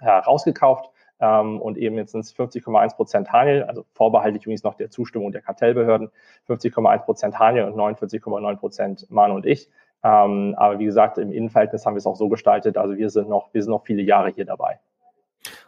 [0.00, 0.20] äh,
[1.20, 5.32] ähm, und eben jetzt sind es 50,1 Prozent Haniel, also vorbehaltlich übrigens noch der Zustimmung
[5.32, 6.10] der Kartellbehörden,
[6.48, 9.70] 50,1 Prozent Haniel und 49,9 Prozent Manu und ich.
[10.02, 12.76] Ähm, aber wie gesagt, im Innenverhältnis haben wir es auch so gestaltet.
[12.76, 14.80] Also wir sind noch, wir sind noch viele Jahre hier dabei.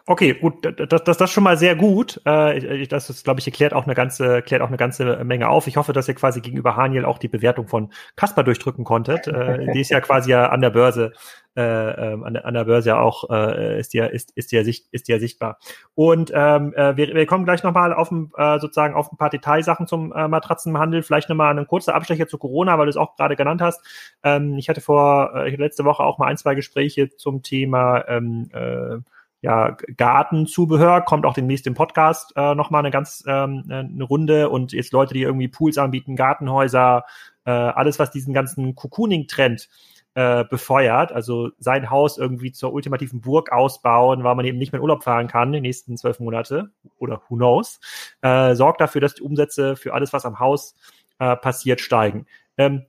[0.08, 2.20] Okay, gut, das, das, das schon mal sehr gut.
[2.24, 5.66] Äh, das ist, glaube ich, erklärt auch eine ganze, klärt auch eine ganze Menge auf.
[5.66, 9.26] Ich hoffe, dass ihr quasi gegenüber Haniel auch die Bewertung von Kasper durchdrücken konntet.
[9.26, 11.12] Äh, die ist ja quasi ja an der Börse,
[11.56, 14.62] äh, ähm, an, der, an der Börse ja auch äh, ist ja ist ist ja
[14.62, 15.58] sicht, ist ja sichtbar.
[15.96, 19.30] Und ähm, äh, wir, wir kommen gleich nochmal auf ein, äh, sozusagen auf ein paar
[19.30, 21.02] Detailsachen zum äh, Matratzenhandel.
[21.02, 23.84] Vielleicht nochmal einen kurzen Abstecher zu Corona, weil du es auch gerade genannt hast.
[24.22, 28.50] Ähm, ich hatte vor äh, letzte Woche auch mal ein zwei Gespräche zum Thema ähm,
[28.52, 28.98] äh,
[29.42, 34.72] ja, Gartenzubehör, kommt auch demnächst im Podcast äh, nochmal eine ganz ähm, eine Runde und
[34.72, 37.04] jetzt Leute, die irgendwie Pools anbieten, Gartenhäuser,
[37.44, 39.68] äh, alles, was diesen ganzen Cocooning-Trend
[40.14, 44.78] äh, befeuert, also sein Haus irgendwie zur ultimativen Burg ausbauen, weil man eben nicht mehr
[44.78, 47.80] in Urlaub fahren kann die nächsten zwölf Monate oder who knows,
[48.22, 50.74] äh, sorgt dafür, dass die Umsätze für alles, was am Haus
[51.18, 52.26] äh, passiert, steigen.
[52.56, 52.86] Ähm,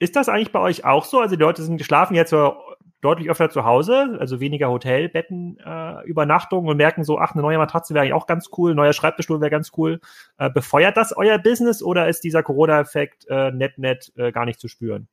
[0.00, 1.20] ist das eigentlich bei euch auch so?
[1.20, 2.56] Also die Leute sind geschlafen jetzt so
[3.04, 7.58] deutlich öfter zu Hause, also weniger Hotelbetten, äh, Übernachtung und merken so, ach, eine neue
[7.58, 10.00] Matratze wäre eigentlich auch ganz cool, neuer Schreibtischstuhl wäre ganz cool.
[10.38, 14.60] Äh, befeuert das euer Business oder ist dieser Corona-Effekt äh, net net äh, gar nicht
[14.60, 15.08] zu spüren?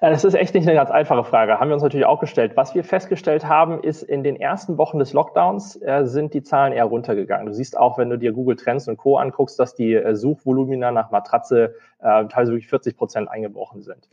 [0.00, 1.60] Das ist echt nicht eine ganz einfache Frage.
[1.60, 2.52] Haben wir uns natürlich auch gestellt.
[2.56, 6.72] Was wir festgestellt haben, ist, in den ersten Wochen des Lockdowns äh, sind die Zahlen
[6.72, 7.46] eher runtergegangen.
[7.46, 9.18] Du siehst auch, wenn du dir Google Trends und Co.
[9.18, 14.08] anguckst, dass die äh, Suchvolumina nach Matratze äh, teilweise wirklich 40 Prozent eingebrochen sind.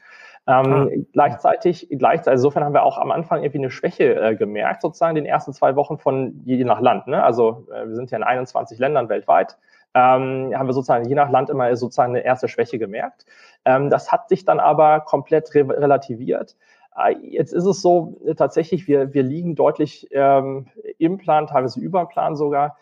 [0.48, 0.88] Ähm, ah.
[1.14, 5.16] Gleichzeitig, gleichzeitig, also insofern haben wir auch am Anfang irgendwie eine Schwäche äh, gemerkt, sozusagen
[5.16, 7.08] in den ersten zwei Wochen von je nach Land.
[7.08, 7.24] Ne?
[7.24, 9.58] Also äh, wir sind ja in 21 Ländern weltweit
[9.94, 13.26] ähm, haben wir sozusagen je nach Land immer sozusagen eine erste Schwäche gemerkt.
[13.66, 16.56] Ähm, das hat sich dann aber komplett re relativiert.
[16.96, 21.80] Äh, jetzt ist es so, äh, tatsächlich, wir, wir liegen deutlich ähm, im Plan, teilweise
[21.80, 22.78] über Plan sogar.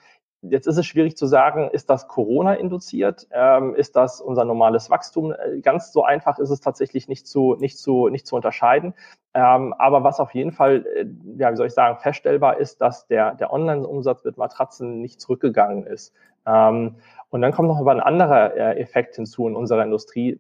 [0.50, 3.28] Jetzt ist es schwierig zu sagen, ist das Corona induziert?
[3.32, 5.34] Ähm, ist das unser normales Wachstum?
[5.34, 8.94] Äh, ganz so einfach ist es tatsächlich nicht zu, nicht zu, nicht zu unterscheiden.
[9.34, 11.06] Ähm, aber was auf jeden Fall, äh,
[11.38, 15.86] ja, wie soll ich sagen, feststellbar ist, dass der, der Online-Umsatz mit Matratzen nicht zurückgegangen
[15.86, 16.14] ist.
[16.46, 16.96] Ähm,
[17.30, 20.40] und dann kommt noch ein anderer äh, Effekt hinzu in unserer Industrie.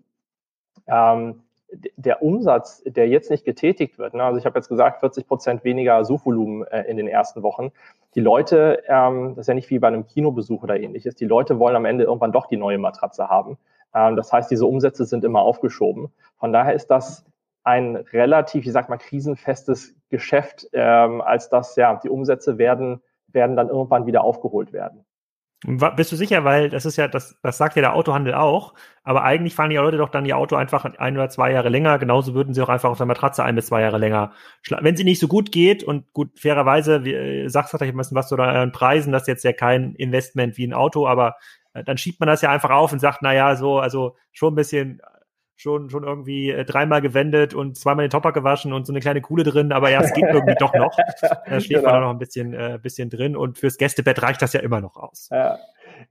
[0.87, 5.27] Ähm, der Umsatz, der jetzt nicht getätigt wird, ne, also ich habe jetzt gesagt, 40
[5.27, 7.71] Prozent weniger Suchvolumen äh, in den ersten Wochen.
[8.15, 11.59] Die Leute, ähm, das ist ja nicht wie bei einem Kinobesuch oder ähnliches, die Leute
[11.59, 13.57] wollen am Ende irgendwann doch die neue Matratze haben.
[13.93, 16.09] Ähm, das heißt, diese Umsätze sind immer aufgeschoben.
[16.37, 17.25] Von daher ist das
[17.63, 23.57] ein relativ, ich sag mal, krisenfestes Geschäft, ähm, als dass ja die Umsätze werden, werden
[23.57, 25.03] dann irgendwann wieder aufgeholt werden.
[25.65, 29.23] Bist du sicher, weil das ist ja, das, das sagt ja der Autohandel auch, aber
[29.23, 32.35] eigentlich fahren die Leute doch dann ihr Auto einfach ein oder zwei Jahre länger, genauso
[32.35, 34.33] würden sie auch einfach auf der Matratze ein bis zwei Jahre länger.
[34.69, 37.97] Wenn sie nicht so gut geht und gut, fairerweise, wie, äh, sagst du vielleicht ein
[37.97, 41.37] bisschen was zu euren Preisen, das ist jetzt ja kein Investment wie ein Auto, aber
[41.73, 44.53] äh, dann schiebt man das ja einfach auf und sagt, na ja, so, also schon
[44.53, 45.01] ein bisschen
[45.57, 49.21] schon, schon irgendwie äh, dreimal gewendet und zweimal den Topper gewaschen und so eine kleine
[49.21, 50.95] Kuhle drin, aber ja, es geht irgendwie doch noch.
[51.47, 51.91] Da steht genau.
[51.91, 54.95] man noch ein bisschen, äh, bisschen drin und fürs Gästebett reicht das ja immer noch
[54.95, 55.29] aus.
[55.31, 55.57] Ja.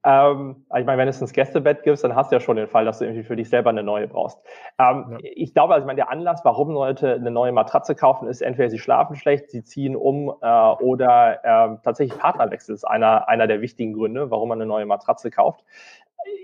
[0.04, 2.84] Ähm, ich meine, wenn es ein Gästebett gibt, dann hast du ja schon den Fall,
[2.84, 4.38] dass du irgendwie für dich selber eine neue brauchst.
[4.78, 5.18] Ähm, ja.
[5.22, 8.70] Ich glaube, also ich meine, der Anlass, warum Leute eine neue Matratze kaufen, ist entweder
[8.70, 13.60] sie schlafen schlecht, sie ziehen um äh, oder äh, tatsächlich Partnerwechsel ist einer, einer der
[13.60, 15.64] wichtigen Gründe, warum man eine neue Matratze kauft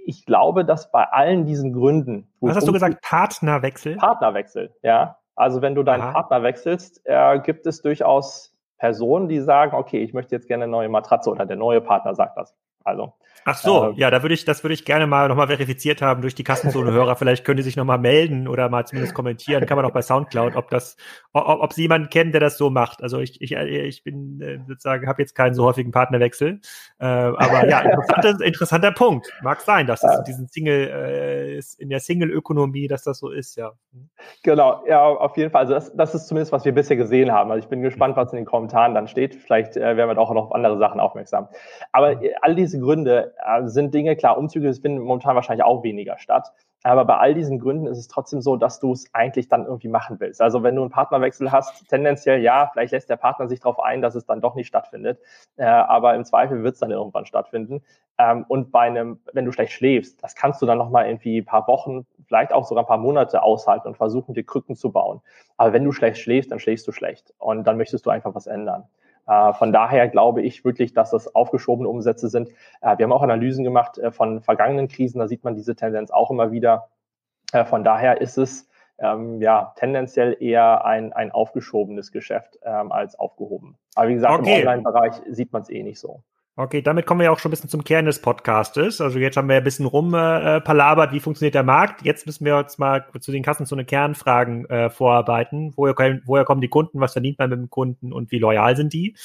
[0.05, 2.29] ich glaube, dass bei allen diesen Gründen.
[2.41, 3.01] Was hast du gesagt?
[3.03, 3.97] Partnerwechsel?
[3.97, 5.19] Partnerwechsel, ja.
[5.35, 6.13] Also wenn du deinen Aha.
[6.13, 10.73] Partner wechselst, äh, gibt es durchaus Personen, die sagen, okay, ich möchte jetzt gerne eine
[10.73, 12.55] neue Matratze oder der neue Partner sagt das.
[12.85, 13.15] Also
[13.45, 16.23] Ach so, äh, ja, da würde ich, das würde ich gerne mal nochmal verifiziert haben
[16.23, 17.17] durch die Kassenzone-Hörer.
[17.17, 19.67] Vielleicht können die sich nochmal melden oder mal zumindest kommentieren.
[19.67, 20.97] Kann man auch bei Soundcloud, ob das,
[21.33, 23.03] ob, ob sie jemanden kennen, der das so macht.
[23.03, 26.61] Also ich, ich, ich bin äh, sozusagen, habe jetzt keinen so häufigen Partnerwechsel.
[27.01, 29.33] Äh, aber ja, interessanter, interessanter Punkt.
[29.43, 33.57] Mag sein, dass es in diesen Single, äh, in der Single-Ökonomie, dass das so ist,
[33.57, 33.73] ja.
[34.45, 35.63] Genau, ja, auf jeden Fall.
[35.63, 37.51] Also das, das ist zumindest, was wir bisher gesehen haben.
[37.51, 39.35] Also ich bin gespannt, was in den Kommentaren dann steht.
[39.35, 41.49] Vielleicht äh, werden wir auch noch auf andere Sachen aufmerksam.
[41.91, 46.19] Aber äh, all diese Gründe, äh, sind Dinge, klar, Umzüge finden momentan wahrscheinlich auch weniger
[46.19, 46.53] statt.
[46.85, 49.89] Aber bei all diesen Gründen ist es trotzdem so, dass du es eigentlich dann irgendwie
[49.89, 50.43] machen willst.
[50.43, 54.03] Also wenn du einen Partnerwechsel hast, tendenziell ja, vielleicht lässt der Partner sich darauf ein,
[54.03, 55.21] dass es dann doch nicht stattfindet.
[55.57, 57.83] Äh, aber im Zweifel wird es dann irgendwann stattfinden.
[58.19, 61.45] Ähm, und bei einem, wenn du schlecht schläfst, das kannst du dann nochmal irgendwie ein
[61.45, 65.21] paar Wochen, vielleicht auch sogar ein paar Monate aushalten und versuchen, dir Krücken zu bauen.
[65.57, 67.33] Aber wenn du schlecht schläfst, dann schläfst du schlecht.
[67.39, 68.89] Und dann möchtest du einfach was ändern.
[69.33, 72.51] Äh, von daher glaube ich wirklich, dass das aufgeschobene Umsätze sind.
[72.81, 76.11] Äh, wir haben auch Analysen gemacht äh, von vergangenen Krisen, da sieht man diese Tendenz
[76.11, 76.89] auch immer wieder.
[77.67, 78.67] von daher ist es
[78.99, 83.77] ähm, ja tendenziell eher ein, ein aufgeschobenes Geschäft ähm, als aufgehoben.
[83.95, 84.55] Aber wie gesagt, okay.
[84.55, 86.23] im Online-Bereich sieht man es eh nicht so.
[86.55, 89.01] Okay, damit kommen wir ja auch schon ein bisschen zum Kern des Podcastes.
[89.01, 92.05] Also jetzt haben wir ein bisschen rumpalabert, äh, wie funktioniert der Markt.
[92.05, 95.73] Jetzt müssen wir uns mal zu den Kassen so eine Kernfragen äh, vorarbeiten.
[95.77, 98.93] Woher, woher kommen die Kunden, was verdient man mit dem Kunden und wie loyal sind
[98.93, 99.17] die?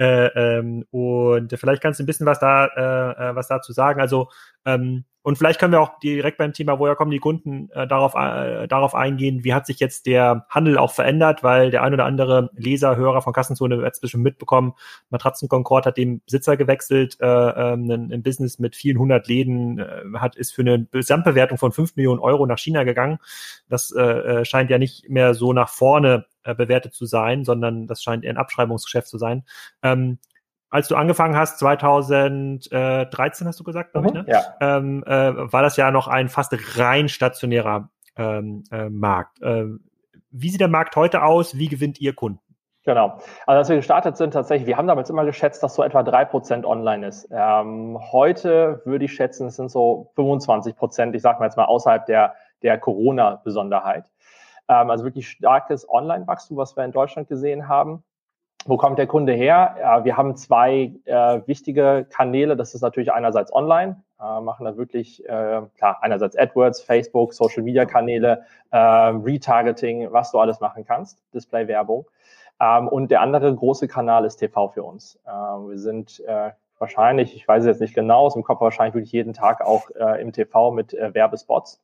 [0.00, 4.00] Äh, ähm, und vielleicht kannst du ein bisschen was da, äh, äh was dazu sagen.
[4.00, 4.30] Also
[4.64, 8.14] ähm, und vielleicht können wir auch direkt beim Thema, woher kommen die Kunden, äh, darauf,
[8.14, 12.06] äh, darauf eingehen, wie hat sich jetzt der Handel auch verändert, weil der ein oder
[12.06, 14.72] andere Leser, Hörer von Kassenzone hat es bestimmt mitbekommen,
[15.10, 19.78] Matratzen Concord hat den Besitzer gewechselt, äh, ähm, ein, ein Business mit vielen hundert Läden,
[19.78, 23.18] äh, hat ist für eine Gesamtbewertung von fünf Millionen Euro nach China gegangen.
[23.68, 27.86] Das äh, äh scheint ja nicht mehr so nach vorne äh, bewertet zu sein, sondern
[27.86, 29.44] das scheint eher ein Abschreibungsgeschäft zu sein.
[29.82, 30.18] Ähm,
[30.70, 34.26] als du angefangen hast, 2013 hast du gesagt, glaube ich, mhm, ne?
[34.28, 34.54] Ja.
[34.60, 39.38] Ähm, äh, war das ja noch ein fast rein stationärer ähm, äh, Markt.
[39.42, 39.80] Ähm,
[40.30, 41.58] wie sieht der Markt heute aus?
[41.58, 42.40] Wie gewinnt ihr Kunden?
[42.84, 43.18] Genau.
[43.46, 46.24] Also als wir gestartet sind, tatsächlich, wir haben damals immer geschätzt, dass so etwa drei
[46.24, 47.28] Prozent online ist.
[47.30, 51.66] Ähm, heute würde ich schätzen, es sind so 25 Prozent, ich sage mal jetzt mal
[51.66, 54.06] außerhalb der, der Corona-Besonderheit.
[54.70, 58.04] Ähm, also wirklich starkes Online-Wachstum, was wir in Deutschland gesehen haben.
[58.66, 59.74] Wo kommt der Kunde her?
[59.80, 62.56] Ja, wir haben zwei äh, wichtige Kanäle.
[62.56, 67.62] Das ist natürlich einerseits online, äh, machen da wirklich, äh, klar, einerseits AdWords, Facebook, Social
[67.62, 72.06] Media Kanäle, äh, Retargeting, was du alles machen kannst, Display-Werbung.
[72.60, 75.18] Ähm, und der andere große Kanal ist TV für uns.
[75.26, 78.94] Äh, wir sind äh, wahrscheinlich, ich weiß es jetzt nicht genau, aus dem Kopf wahrscheinlich
[78.94, 81.80] wirklich jeden Tag auch äh, im TV mit äh, Werbespots.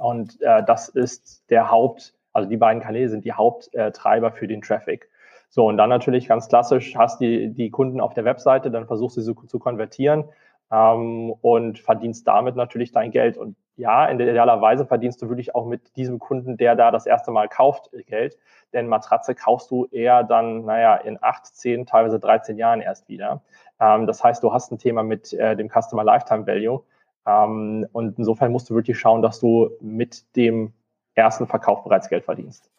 [0.00, 4.62] Und äh, das ist der Haupt, also die beiden Kanäle sind die Haupttreiber für den
[4.62, 5.08] Traffic.
[5.50, 9.16] So, und dann natürlich ganz klassisch, hast die, die Kunden auf der Webseite, dann versuchst
[9.16, 10.24] du sie zu, zu konvertieren
[10.70, 13.36] ähm, und verdienst damit natürlich dein Geld.
[13.36, 17.06] Und ja, in idealer Weise verdienst du wirklich auch mit diesem Kunden, der da das
[17.06, 18.38] erste Mal kauft, Geld.
[18.72, 23.42] Denn Matratze kaufst du eher dann, naja, in acht, zehn, teilweise 13 Jahren erst wieder.
[23.80, 26.84] Ähm, das heißt, du hast ein Thema mit äh, dem Customer Lifetime Value.
[27.26, 30.72] Ähm, und insofern musst du wirklich schauen, dass du mit dem
[31.14, 32.70] ersten Verkauf bereits Geld verdienst.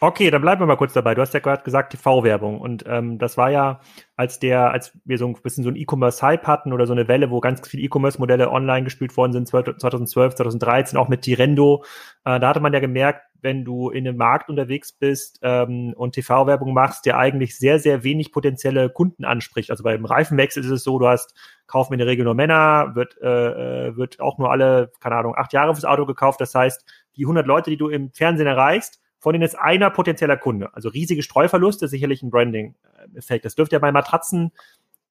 [0.00, 1.16] Okay, dann bleiben wir mal kurz dabei.
[1.16, 3.80] Du hast ja gerade gesagt TV-Werbung und ähm, das war ja,
[4.14, 7.32] als der, als wir so ein bisschen so ein E-Commerce-Hype hatten oder so eine Welle,
[7.32, 11.84] wo ganz viele E-Commerce-Modelle online gespielt worden sind, 2012, 2013, auch mit Tirendo.
[12.24, 16.12] Äh, da hatte man ja gemerkt, wenn du in einem Markt unterwegs bist ähm, und
[16.12, 19.70] TV-Werbung machst, der eigentlich sehr, sehr wenig potenzielle Kunden anspricht.
[19.70, 21.34] Also beim Reifenwechsel ist es so, du hast,
[21.66, 25.34] kaufen in der Regel nur Männer, wird, äh, äh wird auch nur alle, keine Ahnung,
[25.36, 26.40] acht Jahre fürs Auto gekauft.
[26.40, 26.84] Das heißt,
[27.16, 30.70] die 100 Leute, die du im Fernsehen erreichst, von denen ist einer potenzieller Kunde.
[30.74, 33.44] Also riesige Streuverluste, sicherlich ein Branding-Effekt.
[33.44, 34.52] Das dürfte ja bei Matratzen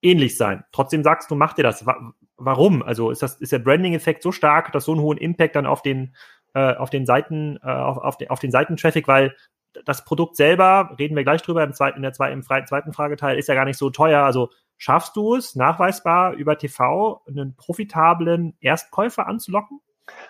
[0.01, 0.63] ähnlich sein.
[0.71, 1.85] Trotzdem sagst du, mach dir das.
[2.37, 2.83] Warum?
[2.83, 5.81] Also ist das, ist der Branding-Effekt so stark, dass so einen hohen Impact dann auf
[5.81, 6.15] den,
[6.53, 9.35] äh, auf den Seiten, äh, auf, auf, den, auf den Seitentraffic, weil
[9.85, 13.37] das Produkt selber, reden wir gleich drüber im zweiten, in der zweiten, im zweiten Frageteil,
[13.37, 14.23] ist ja gar nicht so teuer.
[14.23, 19.79] Also schaffst du es nachweisbar über TV einen profitablen Erstkäufer anzulocken?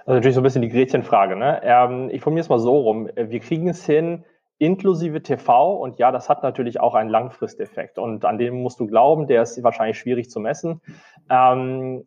[0.05, 1.35] Also natürlich so ein bisschen die Gretchenfrage.
[1.35, 1.61] Ne?
[1.63, 3.09] Ähm, ich formuliere es mal so rum.
[3.15, 4.25] Wir kriegen es hin,
[4.57, 5.75] inklusive TV.
[5.75, 7.99] Und ja, das hat natürlich auch einen Langfristeffekt.
[7.99, 10.81] Und an dem musst du glauben, der ist wahrscheinlich schwierig zu messen.
[11.29, 12.05] Ähm,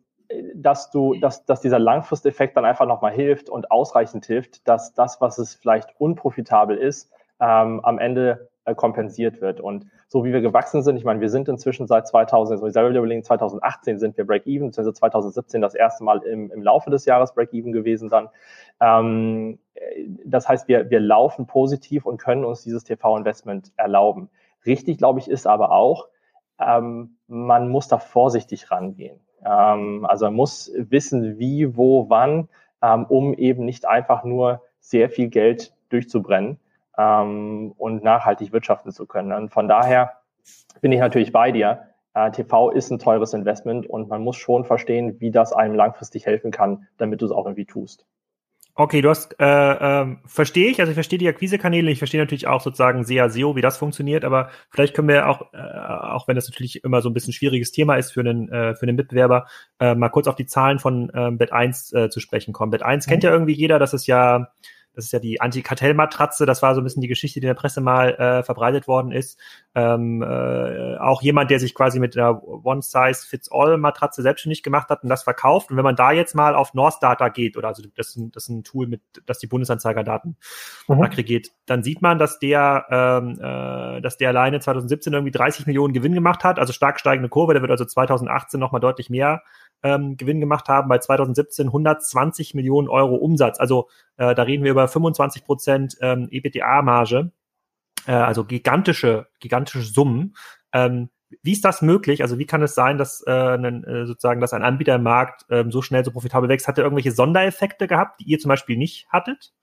[0.55, 5.21] dass du, dass, dass dieser Langfristeffekt dann einfach nochmal hilft und ausreichend hilft, dass das,
[5.21, 9.59] was es vielleicht unprofitabel ist, ähm, am Ende äh, kompensiert wird.
[9.59, 12.73] Und so wie wir gewachsen sind, ich meine, wir sind inzwischen seit 2000, also ich
[12.73, 17.05] selber überlegen, 2018 sind wir Break-Even, beziehungsweise 2017 das erste Mal im, im Laufe des
[17.05, 18.29] Jahres Break-Even gewesen dann.
[18.79, 19.59] Ähm,
[20.25, 24.29] das heißt, wir, wir laufen positiv und können uns dieses TV-Investment erlauben.
[24.65, 26.07] Richtig, glaube ich, ist aber auch,
[26.59, 29.19] ähm, man muss da vorsichtig rangehen.
[29.45, 32.47] Ähm, also man muss wissen, wie, wo, wann,
[32.81, 36.59] ähm, um eben nicht einfach nur sehr viel Geld durchzubrennen
[36.97, 39.31] ähm, und nachhaltig wirtschaften zu können.
[39.31, 40.13] Und von daher
[40.81, 41.83] bin ich natürlich bei dir.
[42.13, 46.25] Äh, TV ist ein teures Investment und man muss schon verstehen, wie das einem langfristig
[46.25, 48.05] helfen kann, damit du es auch irgendwie tust.
[48.73, 52.47] Okay, du hast, äh, äh, verstehe ich, also ich verstehe die Akquisekanäle, ich verstehe natürlich
[52.47, 56.35] auch sozusagen SEA, SEO, wie das funktioniert, aber vielleicht können wir auch, äh, auch wenn
[56.35, 59.47] das natürlich immer so ein bisschen schwieriges Thema ist für einen, äh, für einen Mitbewerber,
[59.79, 62.71] äh, mal kurz auf die Zahlen von äh, Bet1 äh, zu sprechen kommen.
[62.71, 63.09] Bet1 mhm.
[63.11, 64.47] kennt ja irgendwie jeder, das ist ja
[64.93, 66.45] das ist ja die Antikartellmatratze.
[66.45, 69.11] Das war so ein bisschen die Geschichte, die in der Presse mal äh, verbreitet worden
[69.11, 69.39] ist.
[69.73, 75.23] Ähm, äh, auch jemand, der sich quasi mit einer One-Size-Fits-All-Matratze selbstständig gemacht hat und das
[75.23, 75.71] verkauft.
[75.71, 78.49] Und wenn man da jetzt mal auf North Data geht, oder also das, das ist
[78.49, 80.35] ein Tool, mit das die Bundesanzeigerdaten
[80.87, 81.01] mhm.
[81.01, 85.93] aggregiert, dann sieht man, dass der, ähm, äh, dass der alleine 2017 irgendwie 30 Millionen
[85.93, 86.59] Gewinn gemacht hat.
[86.59, 87.53] Also stark steigende Kurve.
[87.53, 89.41] Der wird also 2018 nochmal deutlich mehr
[89.83, 93.59] ähm, Gewinn gemacht haben, bei 2017 120 Millionen Euro Umsatz.
[93.59, 97.31] Also äh, da reden wir über 25 Prozent ähm, EBITDA-Marge,
[98.07, 100.35] äh, also gigantische, gigantische Summen.
[100.73, 101.09] Ähm,
[101.43, 102.21] wie ist das möglich?
[102.21, 105.71] Also wie kann es sein, dass äh, äh, sozusagen, dass ein Anbieter im Markt ähm,
[105.71, 106.67] so schnell so profitabel wächst?
[106.67, 109.53] Hat er irgendwelche Sondereffekte gehabt, die ihr zum Beispiel nicht hattet?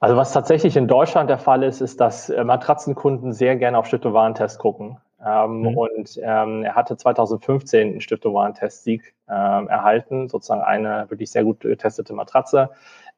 [0.00, 3.86] Also was tatsächlich in Deutschland der Fall ist, ist, dass äh, Matratzenkunden sehr gerne auf
[3.86, 4.98] Stifte-Warentest gucken.
[5.24, 5.76] Ähm, mhm.
[5.76, 12.12] Und ähm, er hatte 2015 einen Stifte-Warentest-Sieg ähm, erhalten, sozusagen eine wirklich sehr gut getestete
[12.12, 12.70] Matratze.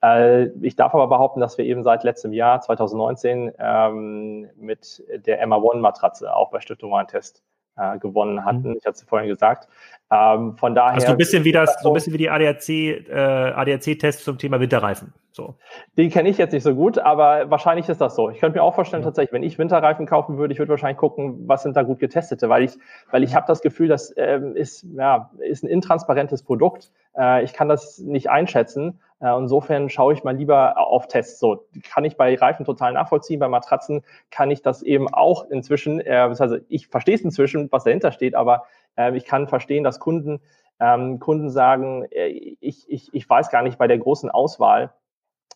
[0.02, 5.40] Äh, ich darf aber behaupten, dass wir eben seit letztem Jahr, 2019, ähm, mit der
[5.42, 7.42] Emma One-Matratze auch bei Stifte-Warentest
[7.76, 8.70] äh, gewonnen hatten.
[8.70, 8.76] Mhm.
[8.78, 9.68] Ich hatte es vorhin gesagt.
[10.12, 10.94] Ähm, von daher.
[10.94, 14.58] Also ein bisschen wie das, so ein bisschen wie die ADAC, äh, ADAC-Tests zum Thema
[14.58, 15.12] Winterreifen.
[15.32, 15.54] So.
[15.96, 18.30] Den kenne ich jetzt nicht so gut, aber wahrscheinlich ist das so.
[18.30, 19.08] Ich könnte mir auch vorstellen, ja.
[19.08, 22.48] tatsächlich, wenn ich Winterreifen kaufen würde, ich würde wahrscheinlich gucken, was sind da gut getestete,
[22.48, 22.72] weil ich,
[23.12, 26.90] weil ich habe das Gefühl, das ähm, ist, ja, ist ein intransparentes Produkt.
[27.16, 29.00] Äh, ich kann das nicht einschätzen.
[29.20, 31.38] Äh, insofern schaue ich mal lieber auf Tests.
[31.38, 33.38] So kann ich bei Reifen total nachvollziehen.
[33.38, 36.00] Bei Matratzen kann ich das eben auch inzwischen.
[36.00, 38.64] Äh, also ich verstehe es inzwischen, was dahinter steht, aber
[38.96, 40.40] äh, ich kann verstehen, dass Kunden
[40.80, 42.28] ähm, Kunden sagen, äh,
[42.60, 44.92] ich, ich, ich weiß gar nicht bei der großen Auswahl,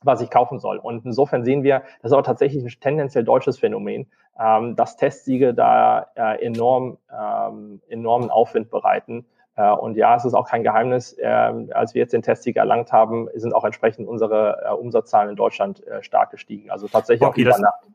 [0.03, 0.77] was ich kaufen soll.
[0.77, 4.07] Und insofern sehen wir, das ist aber tatsächlich ein tendenziell deutsches Phänomen,
[4.38, 9.25] ähm, dass Testsiege da äh, enorm, ähm, enormen Aufwind bereiten.
[9.57, 12.92] Äh, und ja, es ist auch kein Geheimnis, äh, als wir jetzt den Testsieg erlangt
[12.92, 16.70] haben, sind auch entsprechend unsere äh, Umsatzzahlen in Deutschland äh, stark gestiegen.
[16.70, 17.88] Also tatsächlich okay, auch über Nacht.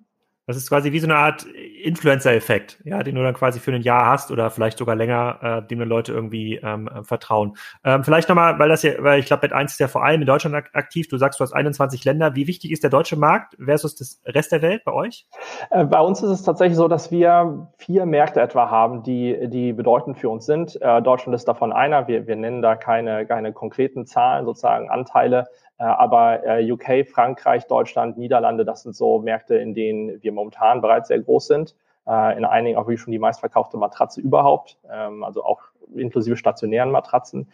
[0.50, 1.46] Das ist quasi wie so eine Art
[1.84, 5.68] Influencer-Effekt, ja, den du dann quasi für ein Jahr hast oder vielleicht sogar länger, äh,
[5.68, 7.56] dem dann Leute irgendwie ähm, äh, vertrauen.
[7.84, 10.22] Ähm, vielleicht nochmal, weil das ja, weil ich glaube, Bet 1 ist ja vor allem
[10.22, 11.08] in Deutschland aktiv.
[11.08, 12.34] Du sagst, du hast 21 Länder.
[12.34, 15.28] Wie wichtig ist der deutsche Markt versus das Rest der Welt bei euch?
[15.70, 19.72] Äh, bei uns ist es tatsächlich so, dass wir vier Märkte etwa haben, die, die
[19.72, 20.82] bedeutend für uns sind.
[20.82, 22.08] Äh, Deutschland ist davon einer.
[22.08, 25.46] Wir, wir nennen da keine, keine konkreten Zahlen, sozusagen Anteile.
[25.80, 30.82] Äh, aber äh, UK, Frankreich, Deutschland, Niederlande, das sind so Märkte, in denen wir momentan
[30.82, 31.76] bereits sehr groß sind.
[32.08, 35.62] Äh, in einigen auch wirklich schon die meistverkaufte Matratze überhaupt, ähm, also auch
[35.96, 37.48] inklusive stationären Matratzen.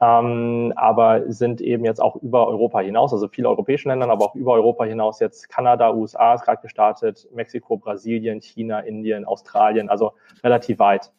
[0.00, 4.34] Ähm, aber sind eben jetzt auch über Europa hinaus, also viele europäische Länder, aber auch
[4.34, 10.12] über Europa hinaus jetzt Kanada, USA ist gerade gestartet, Mexiko, Brasilien, China, Indien, Australien, also
[10.44, 11.12] relativ weit.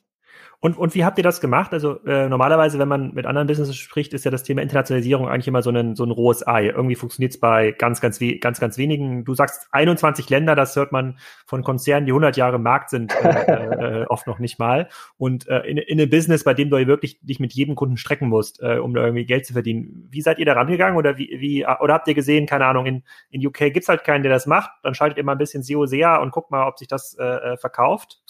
[0.62, 1.72] Und, und wie habt ihr das gemacht?
[1.74, 5.48] Also äh, normalerweise, wenn man mit anderen Businesses spricht, ist ja das Thema Internationalisierung eigentlich
[5.48, 6.68] immer so ein, so ein rohes Ei.
[6.68, 9.24] Irgendwie funktioniert es bei ganz, ganz, ganz, ganz wenigen.
[9.24, 13.16] Du sagst 21 Länder, das hört man von Konzernen, die 100 Jahre im Markt sind,
[13.24, 14.90] äh, äh, oft noch nicht mal.
[15.18, 18.28] Und äh, in, in einem Business, bei dem du wirklich dich mit jedem Kunden strecken
[18.28, 20.10] musst, äh, um da irgendwie Geld zu verdienen.
[20.12, 20.98] Wie seid ihr da rangegangen?
[20.98, 24.24] Oder wie, wie oder habt ihr gesehen, keine Ahnung, in, in UK gibt's halt keinen,
[24.24, 24.72] der das macht.
[24.84, 27.24] Dann schaltet ihr mal ein bisschen SEO sehr und guckt mal, ob sich das äh,
[27.24, 28.22] äh verkauft.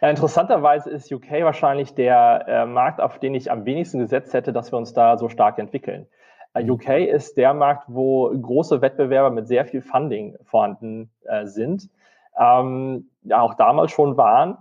[0.00, 4.52] Ja, interessanterweise ist UK wahrscheinlich der äh, Markt, auf den ich am wenigsten gesetzt hätte,
[4.52, 6.06] dass wir uns da so stark entwickeln.
[6.54, 6.70] Äh, mhm.
[6.72, 11.88] UK ist der Markt, wo große Wettbewerber mit sehr viel Funding vorhanden äh, sind,
[12.38, 14.58] ähm, ja auch damals schon waren.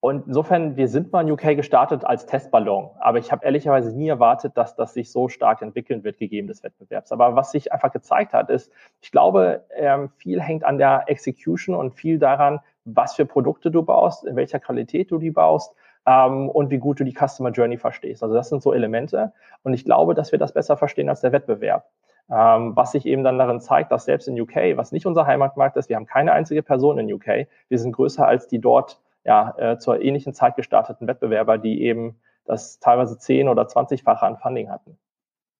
[0.00, 2.90] Und insofern, wir sind mal in UK gestartet als Testballon.
[2.98, 6.64] Aber ich habe ehrlicherweise nie erwartet, dass das sich so stark entwickeln wird, gegeben des
[6.64, 7.12] Wettbewerbs.
[7.12, 11.76] Aber was sich einfach gezeigt hat, ist, ich glaube, ähm, viel hängt an der Execution
[11.76, 15.74] und viel daran, was für Produkte du baust, in welcher Qualität du die baust
[16.06, 18.22] ähm, und wie gut du die Customer Journey verstehst.
[18.22, 19.32] Also das sind so Elemente.
[19.62, 21.86] Und ich glaube, dass wir das besser verstehen als der Wettbewerb.
[22.30, 25.76] Ähm, was sich eben dann darin zeigt, dass selbst in UK, was nicht unser Heimatmarkt
[25.76, 29.54] ist, wir haben keine einzige Person in UK, wir sind größer als die dort ja,
[29.58, 34.70] äh, zur ähnlichen Zeit gestarteten Wettbewerber, die eben das teilweise 10 oder 20-fache an Funding
[34.70, 34.98] hatten.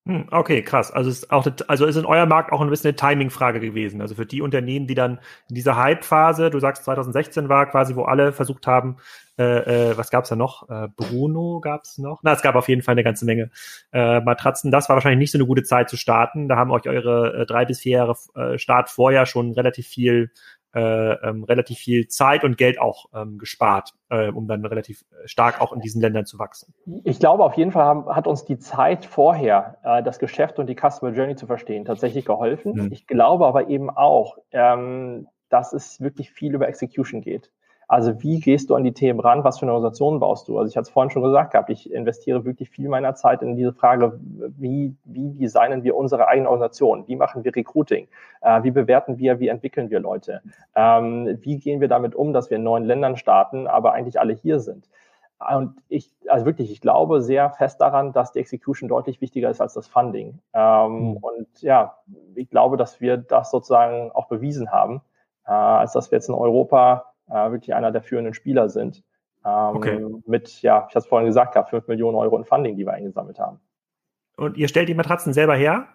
[0.05, 0.91] Hm, okay, krass.
[0.91, 4.01] Also ist auch also ist in euer Markt auch ein bisschen eine Timing-Frage gewesen.
[4.01, 8.03] Also für die Unternehmen, die dann in dieser Hype-Phase, du sagst 2016 war quasi, wo
[8.03, 8.97] alle versucht haben,
[9.39, 10.69] äh, äh, was gab's da noch?
[10.69, 12.21] Äh, Bruno gab's noch?
[12.25, 13.51] Na, es gab auf jeden Fall eine ganze Menge
[13.93, 14.73] äh, Matratzen.
[14.73, 16.49] Das war wahrscheinlich nicht so eine gute Zeit zu starten.
[16.49, 20.33] Da haben euch eure äh, drei bis vier Jahre äh, Start vorher schon relativ viel
[20.75, 25.29] äh, ähm, relativ viel Zeit und Geld auch ähm, gespart, äh, um dann relativ äh,
[25.29, 26.75] stark auch in diesen Ländern zu wachsen.
[27.05, 30.69] Ich glaube, auf jeden Fall haben, hat uns die Zeit vorher, äh, das Geschäft und
[30.69, 32.75] die Customer Journey zu verstehen, tatsächlich geholfen.
[32.75, 32.93] Mhm.
[32.93, 37.51] Ich glaube aber eben auch, ähm, dass es wirklich viel über Execution geht.
[37.93, 39.45] Also wie gehst du an die Themen ran?
[39.45, 40.57] Was für eine Organisation baust du?
[40.59, 43.55] Also ich hatte es vorhin schon gesagt gehabt, ich investiere wirklich viel meiner Zeit in
[43.55, 44.19] diese Frage,
[44.57, 47.07] wie, wie designen wir unsere eigene Organisation?
[47.07, 48.09] Wie machen wir Recruiting?
[48.41, 50.41] Äh, wie bewerten wir, wie entwickeln wir Leute?
[50.75, 54.33] Ähm, wie gehen wir damit um, dass wir in neuen Ländern starten, aber eigentlich alle
[54.33, 54.89] hier sind?
[55.55, 59.61] Und ich, also wirklich, ich glaube sehr fest daran, dass die Execution deutlich wichtiger ist
[59.61, 60.39] als das Funding.
[60.55, 61.17] Ähm, mhm.
[61.19, 61.99] Und ja,
[62.37, 65.03] ich glaube, dass wir das sozusagen auch bewiesen haben,
[65.47, 69.03] äh, als dass wir jetzt in Europa äh, wirklich einer der führenden Spieler sind.
[69.45, 70.07] Ähm, okay.
[70.27, 72.93] Mit, ja, ich hatte es vorhin gesagt, gehabt, 5 Millionen Euro in Funding, die wir
[72.93, 73.61] eingesammelt haben.
[74.37, 75.87] Und ihr stellt die Matratzen selber her?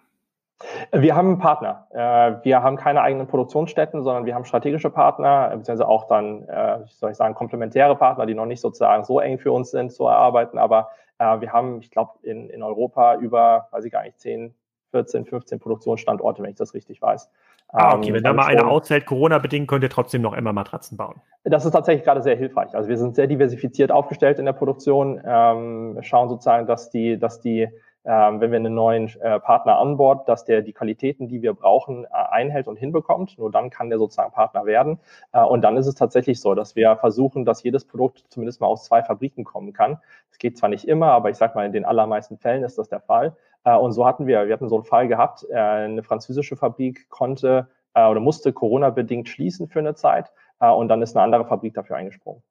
[0.91, 1.87] Wir haben einen Partner.
[1.91, 6.79] Äh, wir haben keine eigenen Produktionsstätten, sondern wir haben strategische Partner, beziehungsweise auch dann, äh,
[6.83, 9.91] wie soll ich sagen, komplementäre Partner, die noch nicht sozusagen so eng für uns sind
[9.91, 10.57] zu erarbeiten.
[10.57, 14.55] Aber äh, wir haben, ich glaube, in, in Europa über, weiß ich gar nicht, 10,
[14.91, 17.29] 14, 15 Produktionsstandorte, wenn ich das richtig weiß.
[17.69, 20.97] Ah, okay, ähm, wenn da mal eine ausfällt, Corona-bedingt, könnt ihr trotzdem noch immer Matratzen
[20.97, 21.21] bauen.
[21.43, 22.73] Das ist tatsächlich gerade sehr hilfreich.
[22.73, 27.41] Also wir sind sehr diversifiziert aufgestellt in der Produktion, ähm, schauen sozusagen, dass die, dass
[27.41, 27.67] die,
[28.07, 31.53] ähm, wenn wir einen neuen äh, Partner an Bord, dass der die Qualitäten, die wir
[31.53, 33.37] brauchen, äh, einhält und hinbekommt.
[33.37, 34.99] Nur dann kann der sozusagen Partner werden.
[35.33, 38.67] Äh, und dann ist es tatsächlich so, dass wir versuchen, dass jedes Produkt zumindest mal
[38.67, 39.99] aus zwei Fabriken kommen kann.
[40.31, 42.87] Es geht zwar nicht immer, aber ich sag mal, in den allermeisten Fällen ist das
[42.87, 43.35] der Fall.
[43.67, 47.09] Äh, und so hatten wir, wir hatten so einen Fall gehabt, äh, eine französische Fabrik
[47.09, 51.75] konnte äh, oder musste Corona-bedingt schließen für eine Zeit und dann ist eine andere Fabrik
[51.75, 52.41] dafür eingesprungen.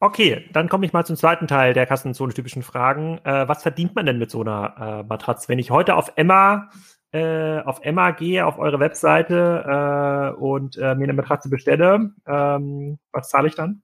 [0.00, 3.20] Okay, dann komme ich mal zum zweiten Teil der Kassenzone-typischen Fragen.
[3.24, 5.48] was verdient man denn mit so einer Matratze?
[5.48, 6.68] Wenn ich heute auf Emma
[7.14, 13.54] auf Emma gehe, auf eure Webseite und mir eine Matratze bestelle, ähm, was zahle ich
[13.54, 13.82] dann?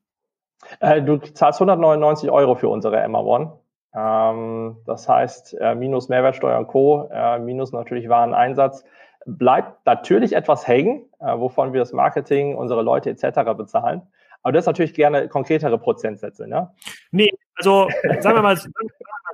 [0.80, 3.60] du zahlst 199 Euro für unsere Emma One.
[3.94, 8.84] Ähm, das heißt, äh, minus Mehrwertsteuer und Co., äh, minus natürlich Wareneinsatz.
[9.26, 13.54] bleibt natürlich etwas hängen, äh, wovon wir das Marketing, unsere Leute etc.
[13.56, 14.02] bezahlen.
[14.42, 16.70] Aber das ist natürlich gerne konkretere Prozentsätze, ne?
[17.10, 17.88] Nee, also
[18.20, 18.56] sagen wir mal,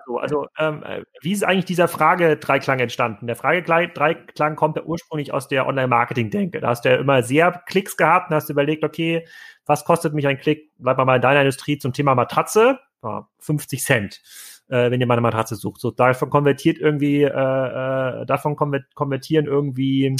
[0.07, 0.19] so.
[0.19, 0.85] Also, ähm,
[1.21, 3.27] wie ist eigentlich dieser Frage-Dreiklang entstanden?
[3.27, 6.61] Der Frage-Dreiklang kommt ja ursprünglich aus der Online-Marketing-Denke.
[6.61, 9.27] Da hast du ja immer sehr Klicks gehabt und hast überlegt, okay,
[9.67, 10.71] was kostet mich ein Klick?
[10.79, 12.79] Bleib mal in deiner Industrie zum Thema Matratze.
[13.03, 14.23] Ja, 50 Cent,
[14.69, 15.81] äh, wenn ihr mal eine Matratze sucht.
[15.81, 20.17] So, davon konvertiert irgendwie, äh, äh, davon konvertieren irgendwie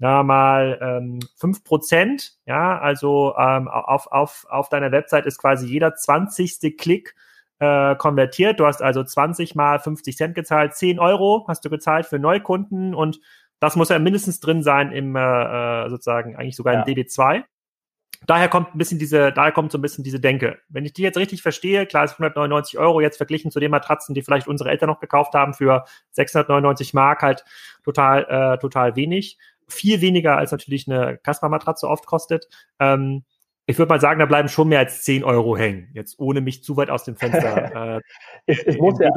[0.00, 5.94] ja, mal ähm, 5%, ja, also ähm, auf, auf, auf deiner Website ist quasi jeder
[5.96, 7.16] zwanzigste Klick
[7.58, 8.60] äh, konvertiert.
[8.60, 12.94] Du hast also 20 mal 50 Cent gezahlt, 10 Euro hast du gezahlt für Neukunden
[12.94, 13.20] und
[13.58, 17.02] das muss ja mindestens drin sein im äh, äh sozusagen eigentlich sogar im ja.
[17.02, 17.42] DD2.
[18.26, 20.58] Daher kommt ein bisschen diese, daher kommt so ein bisschen diese Denke.
[20.68, 24.14] Wenn ich die jetzt richtig verstehe, klar ist 199 Euro jetzt verglichen zu den Matratzen,
[24.14, 27.44] die vielleicht unsere Eltern noch gekauft haben für 699 Mark halt
[27.84, 29.38] total, äh, total wenig.
[29.68, 32.48] Viel weniger als natürlich eine Casper-Matratze oft kostet.
[32.80, 33.24] Ähm,
[33.66, 35.90] ich würde mal sagen, da bleiben schon mehr als 10 Euro hängen.
[35.92, 37.96] Jetzt ohne mich zu weit aus dem Fenster.
[37.96, 38.00] äh,
[38.46, 39.10] es, es muss ja,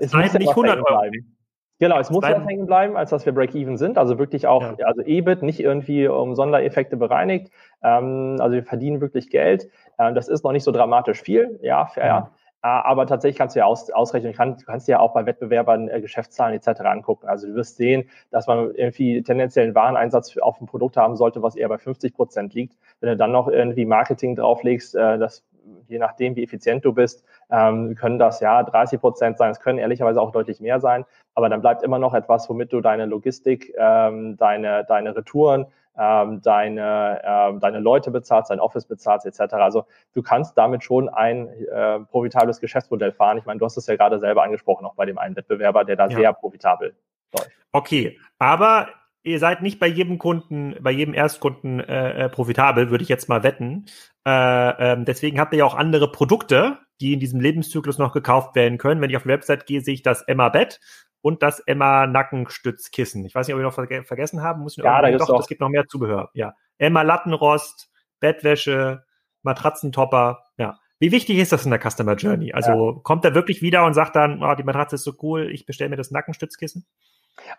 [0.00, 1.36] es muss ja nicht 100 Euro bleiben.
[1.80, 3.98] Genau, es muss ja hängen bleiben, als dass wir Break-Even sind.
[3.98, 4.86] Also wirklich auch, ja.
[4.86, 7.52] also EBIT nicht irgendwie um Sondereffekte bereinigt.
[7.82, 9.68] Ähm, also wir verdienen wirklich Geld.
[9.98, 12.32] Ähm, das ist noch nicht so dramatisch viel, ja, fair.
[12.60, 16.00] Ah, aber tatsächlich kannst du ja aus, ausrechnen, du kannst ja auch bei Wettbewerbern äh,
[16.00, 16.80] Geschäftszahlen etc.
[16.80, 17.28] angucken.
[17.28, 21.54] Also du wirst sehen, dass man irgendwie tendenziellen Wareneinsatz auf ein Produkt haben sollte, was
[21.54, 22.76] eher bei 50 Prozent liegt.
[23.00, 25.44] Wenn du dann noch irgendwie Marketing drauflegst, äh, das
[25.86, 29.50] je nachdem, wie effizient du bist, ähm, können das ja 30 Prozent sein.
[29.50, 31.04] Es können ehrlicherweise auch deutlich mehr sein.
[31.34, 35.66] Aber dann bleibt immer noch etwas, womit du deine Logistik, ähm, deine, deine Retouren,
[35.98, 39.54] ähm, deine, ähm, deine Leute bezahlst, dein Office bezahlst, etc.
[39.54, 39.84] Also
[40.14, 43.38] du kannst damit schon ein äh, profitables Geschäftsmodell fahren.
[43.38, 45.96] Ich meine, du hast es ja gerade selber angesprochen, auch bei dem einen Wettbewerber, der
[45.96, 46.16] da ja.
[46.16, 46.94] sehr profitabel
[47.36, 47.50] läuft.
[47.72, 48.88] Okay, aber
[49.22, 53.28] ihr seid nicht bei jedem Kunden, bei jedem Erstkunden äh, äh, profitabel, würde ich jetzt
[53.28, 53.86] mal wetten.
[54.26, 58.54] Äh, ähm, deswegen habt ihr ja auch andere Produkte, die in diesem Lebenszyklus noch gekauft
[58.54, 59.00] werden können.
[59.00, 60.80] Wenn ich auf die Website gehe, sehe ich das Emma Bett
[61.20, 63.24] und das Emma Nackenstützkissen.
[63.24, 64.62] Ich weiß nicht, ob wir noch ver vergessen haben.
[64.62, 66.30] Muss ich ja, da doch, es gibt noch mehr Zubehör.
[66.34, 67.90] Ja, Emma Lattenrost,
[68.20, 69.04] Bettwäsche,
[69.42, 70.44] Matratzentopper.
[70.56, 70.78] Ja.
[71.00, 72.52] Wie wichtig ist das in der Customer Journey?
[72.52, 73.00] Also ja.
[73.02, 75.90] kommt er wirklich wieder und sagt dann, oh, die Matratze ist so cool, ich bestelle
[75.90, 76.86] mir das Nackenstützkissen?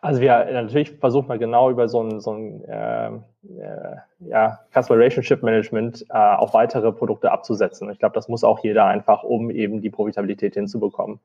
[0.02, 5.00] Also wir natürlich versuchen wir genau über so ein, so ein äh, äh, ja, Customer
[5.00, 7.90] Relationship Management äh, auch weitere Produkte abzusetzen.
[7.92, 11.20] Ich glaube, das muss auch jeder einfach, um eben die Profitabilität hinzubekommen.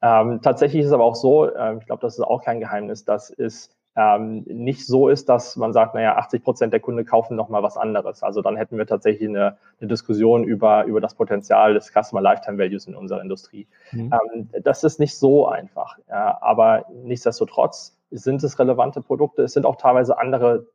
[0.00, 3.04] Ähm, tatsächlich ist es aber auch so, äh, ich glaube, das ist auch kein Geheimnis,
[3.04, 7.34] dass es ähm, nicht so ist, dass man sagt, naja, 80 Prozent der Kunden kaufen
[7.34, 8.22] nochmal was anderes.
[8.22, 12.58] Also dann hätten wir tatsächlich eine, eine, Diskussion über, über das Potenzial des Customer Lifetime
[12.58, 13.66] Values in unserer Industrie.
[13.90, 14.12] Mhm.
[14.12, 15.98] Ähm, das ist nicht so einfach.
[16.08, 19.42] Ja, aber nichtsdestotrotz sind es relevante Produkte.
[19.42, 20.66] Es sind auch teilweise andere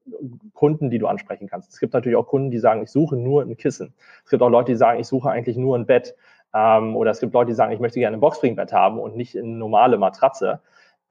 [0.54, 1.72] Kunden, die du ansprechen kannst.
[1.72, 3.94] Es gibt natürlich auch Kunden, die sagen, ich suche nur ein Kissen.
[4.24, 6.16] Es gibt auch Leute, die sagen, ich suche eigentlich nur ein Bett.
[6.54, 9.36] Ähm, oder es gibt Leute, die sagen, ich möchte gerne ein Boxspringbett haben und nicht
[9.36, 10.62] eine normale Matratze.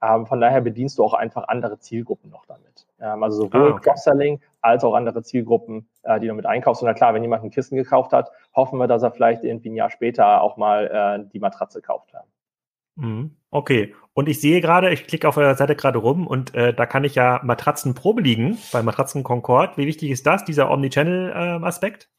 [0.01, 2.87] Ähm, von daher bedienst du auch einfach andere Zielgruppen noch damit.
[2.99, 3.89] Ähm, also sowohl ah, okay.
[3.89, 6.81] Cross-Selling als auch andere Zielgruppen, äh, die du mit einkaufst.
[6.81, 9.69] Und na klar, wenn jemand ein Kissen gekauft hat, hoffen wir, dass er vielleicht irgendwie
[9.69, 12.13] ein Jahr später auch mal äh, die Matratze kauft.
[12.95, 13.35] Mhm.
[13.53, 13.93] Okay.
[14.15, 17.03] Und ich sehe gerade, ich klicke auf eurer Seite gerade rum und äh, da kann
[17.03, 19.77] ich ja Matratzenprobe liegen bei Matratzen Concord.
[19.77, 22.09] Wie wichtig ist das, dieser Omnichannel-Aspekt?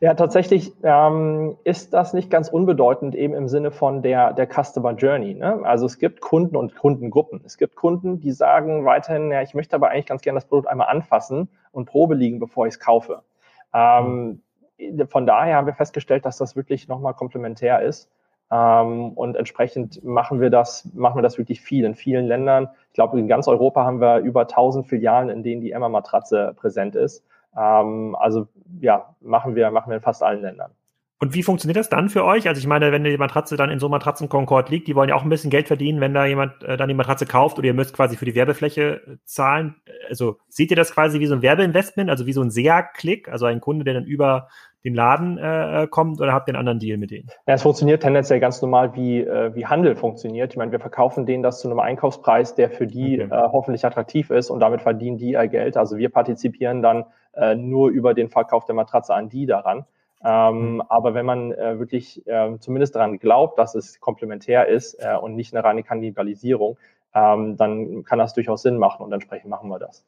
[0.00, 4.46] Äh, ja, tatsächlich ähm, ist das nicht ganz unbedeutend eben im Sinne von der, der
[4.46, 5.34] Customer Journey.
[5.34, 5.60] Ne?
[5.64, 7.42] Also es gibt Kunden und Kundengruppen.
[7.44, 10.68] Es gibt Kunden, die sagen weiterhin, ja, ich möchte aber eigentlich ganz gerne das Produkt
[10.68, 13.22] einmal anfassen und Probe liegen, bevor ich es kaufe.
[13.74, 14.42] Ähm,
[15.08, 18.08] von daher haben wir festgestellt, dass das wirklich nochmal komplementär ist.
[18.50, 22.68] Ähm, und entsprechend machen wir das, machen wir das wirklich viel in vielen Ländern.
[22.88, 26.96] Ich glaube, in ganz Europa haben wir über 1000 Filialen, in denen die Emma-Matratze präsent
[26.96, 27.24] ist.
[27.56, 28.48] Ähm, also
[28.80, 30.72] ja, machen wir, machen wir in fast allen Ländern.
[31.22, 32.48] Und wie funktioniert das dann für euch?
[32.48, 35.14] Also ich meine, wenn die Matratze dann in so Matratzen Concord liegt, die wollen ja
[35.14, 37.74] auch ein bisschen Geld verdienen, wenn da jemand äh, dann die Matratze kauft oder ihr
[37.74, 39.76] müsst quasi für die Werbefläche äh, zahlen.
[40.08, 43.44] Also seht ihr das quasi wie so ein Werbeinvestment, also wie so ein SEA-Klick, also
[43.44, 44.48] ein Kunde, der dann über
[44.84, 47.28] den Laden äh, kommt oder habt ihr einen anderen Deal mit denen?
[47.46, 50.52] Ja, es funktioniert tendenziell ganz normal, wie, äh, wie Handel funktioniert.
[50.52, 53.34] Ich meine, wir verkaufen denen das zu einem Einkaufspreis, der für die okay.
[53.34, 55.76] äh, hoffentlich attraktiv ist und damit verdienen die ihr Geld.
[55.76, 57.04] Also wir partizipieren dann
[57.34, 59.84] äh, nur über den Verkauf der Matratze an die daran.
[60.22, 60.82] Ähm, mhm.
[60.82, 65.34] Aber wenn man äh, wirklich äh, zumindest daran glaubt, dass es komplementär ist äh, und
[65.34, 66.78] nicht eine reine Kannibalisierung,
[67.14, 70.04] ähm, dann kann das durchaus Sinn machen und entsprechend machen wir das.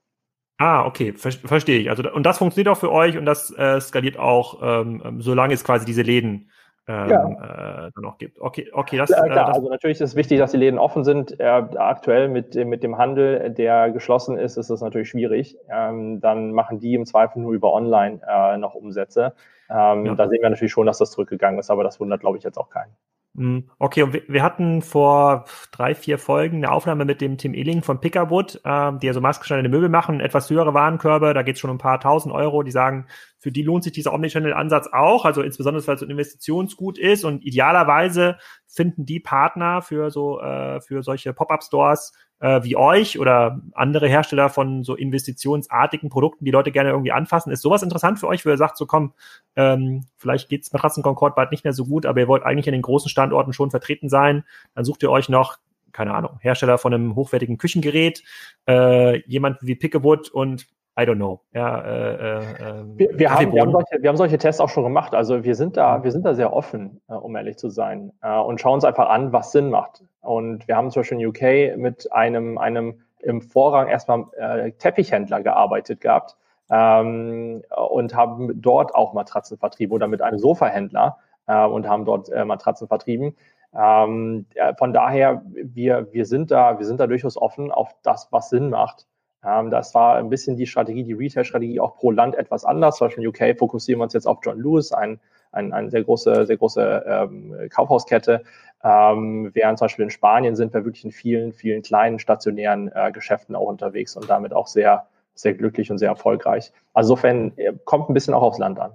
[0.63, 1.91] Ah, okay, ver verstehe ich.
[1.91, 5.55] Also und das funktioniert auch für euch und das äh, skaliert auch, ähm, ähm solange
[5.55, 6.51] es quasi diese Läden
[6.87, 7.87] ähm, ja.
[7.87, 8.41] äh, dann auch gibt.
[8.41, 10.79] Okay, okay, das, ja, klar, äh, das also natürlich ist es wichtig, dass die Läden
[10.79, 11.41] offen sind.
[11.41, 15.57] Äh, aktuell mit, mit dem Handel, der geschlossen ist, ist es natürlich schwierig.
[15.69, 19.35] Ähm, dann machen die im Zweifel nur über Online äh, noch Umsätze.
[19.69, 20.15] Ähm, ja.
[20.15, 22.57] Da sehen wir natürlich schon, dass das zurückgegangen ist, aber das wundert, glaube ich, jetzt
[22.57, 22.95] auch keinen.
[23.35, 27.83] Hm, okay, und wir, hatten vor drei, vier Folgen eine Aufnahme mit dem Tim Illing
[27.83, 31.61] von Pickerwood, äh, die ja so maßgeschneiderte Möbel machen, etwas höhere Warenkörbe, da geht es
[31.61, 33.07] schon um ein paar tausend Euro, die sagen,
[33.39, 37.43] für die lohnt sich dieser Omnichannel-Ansatz auch, also insbesondere, weil es ein Investitionsgut ist und
[37.43, 38.37] idealerweise
[38.69, 42.13] finden die Partner für so äh, für solche Pop-up-Stores
[42.43, 47.53] äh, wie euch oder andere Hersteller von so investitionsartigen Produkten, die Leute gerne irgendwie anfassen.
[47.53, 49.15] Ist sowas interessant für euch, wo ihr sagt, so komm,
[49.55, 52.73] ähm, vielleicht geht's Matratzen Concord bald nicht mehr so gut, aber ihr wollt eigentlich in
[52.73, 55.59] den großen Standorten schon vertreten sein, dann sucht ihr euch noch
[55.93, 58.23] keine Ahnung, Hersteller von einem hochwertigen Küchengerät,
[58.67, 60.67] äh, jemand wie Pickewood und
[60.99, 61.41] I don't know.
[61.55, 64.85] Ja, äh, äh, wir, wir, haben, wir, haben solche, wir haben solche Tests auch schon
[64.85, 65.15] gemacht.
[65.15, 66.05] Also wir sind da, mhm.
[66.05, 69.09] wir sind da sehr offen, äh, um ehrlich zu sein, äh, und schauen uns einfach
[69.09, 70.05] an, was Sinn macht.
[70.21, 75.43] Und wir haben zum Beispiel in UK mit einem, einem im Vorrang erstmal äh, Teppichhändler
[75.43, 76.37] gearbeitet gehabt
[76.71, 81.17] ähm, und haben dort auch Matratzen vertrieben oder mit einem Sofahändler
[81.47, 83.35] äh, und haben dort Matratzen vertrieben.
[83.75, 84.45] Ähm,
[84.77, 88.69] von daher, wir, wir sind da, wir sind da durchaus offen auf das, was Sinn
[88.69, 89.07] macht.
[89.45, 92.97] Ähm, das war ein bisschen die Strategie, die Retail-Strategie auch pro Land etwas anders.
[92.97, 95.21] Zum Beispiel in UK fokussieren wir uns jetzt auf John Lewis, ein,
[95.51, 98.45] ein, ein sehr große, sehr große ähm, Kaufhauskette.
[98.85, 103.13] Ähm, während zum Beispiel in Spanien sind wir wirklich in vielen, vielen kleinen stationären äh,
[103.13, 106.73] Geschäften auch unterwegs und damit auch sehr, sehr glücklich und sehr erfolgreich.
[106.93, 108.95] Also insofern äh, kommt ein bisschen auch aufs Land an.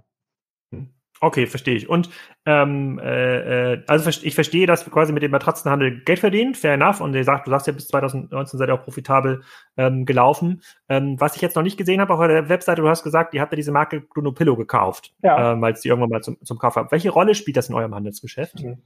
[1.20, 1.90] Okay, verstehe ich.
[1.90, 2.10] Und
[2.48, 6.74] ähm, äh, äh also ich verstehe, dass wir quasi mit dem Matratzenhandel Geld verdienen, fair
[6.74, 7.02] enough.
[7.02, 9.42] Und ihr sagt, du sagst ja bis 2019 seid ihr auch profitabel
[9.76, 10.62] ähm, gelaufen.
[10.88, 13.42] Ähm, was ich jetzt noch nicht gesehen habe auf der Webseite, du hast gesagt, ihr
[13.42, 15.52] habt ja diese Marke Bruno Pillow gekauft, ja.
[15.52, 16.94] ähm, weil es die irgendwann mal zum, zum Kauf habt.
[16.94, 18.64] Welche Rolle spielt das in eurem Handelsgeschäft?
[18.64, 18.78] Mhm.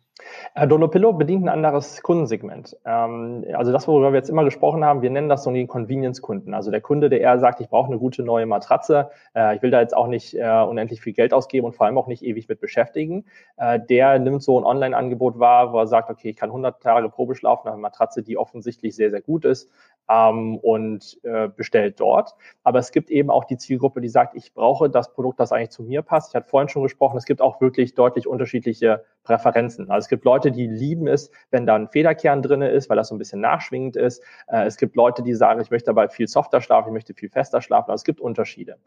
[0.56, 2.76] Äh, Donopillo bedient ein anderes Kundensegment.
[2.86, 6.54] Ähm, also das, worüber wir jetzt immer gesprochen haben, wir nennen das so den Convenience-Kunden.
[6.54, 9.72] Also der Kunde, der eher sagt, ich brauche eine gute neue Matratze, äh, ich will
[9.72, 12.48] da jetzt auch nicht äh, unendlich viel Geld ausgeben und vor allem auch nicht ewig
[12.48, 13.26] mit beschäftigen,
[13.58, 17.10] äh, der nimmt so ein Online-Angebot wahr, wo er sagt, okay, ich kann 100 Tage
[17.10, 19.70] Probeschlafen auf einer Matratze, die offensichtlich sehr, sehr gut ist
[20.12, 22.36] ähm, und äh, bestellt dort.
[22.64, 25.70] Aber es gibt eben auch die Zielgruppe, die sagt, ich brauche das Produkt, das eigentlich
[25.70, 26.30] zu mir passt.
[26.30, 29.90] Ich hatte vorhin schon gesprochen, es gibt auch wirklich deutlich unterschiedliche Präferenzen.
[29.90, 33.10] Also es gibt Leute, die lieben es, wenn da ein Federkern drinne ist, weil das
[33.10, 34.24] so ein bisschen nachschwingend ist.
[34.48, 37.30] Äh, es gibt Leute, die sagen, ich möchte dabei viel softer schlafen, ich möchte viel
[37.30, 37.92] fester schlafen.
[37.92, 38.78] Also es gibt Unterschiede.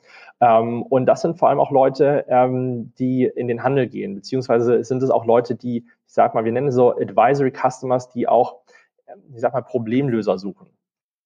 [0.41, 4.85] Ähm, und das sind vor allem auch Leute, ähm, die in den Handel gehen, beziehungsweise
[4.85, 8.61] sind es auch Leute, die, ich sag mal, wir nennen so Advisory Customers, die auch,
[9.35, 10.69] ich sag mal, Problemlöser suchen.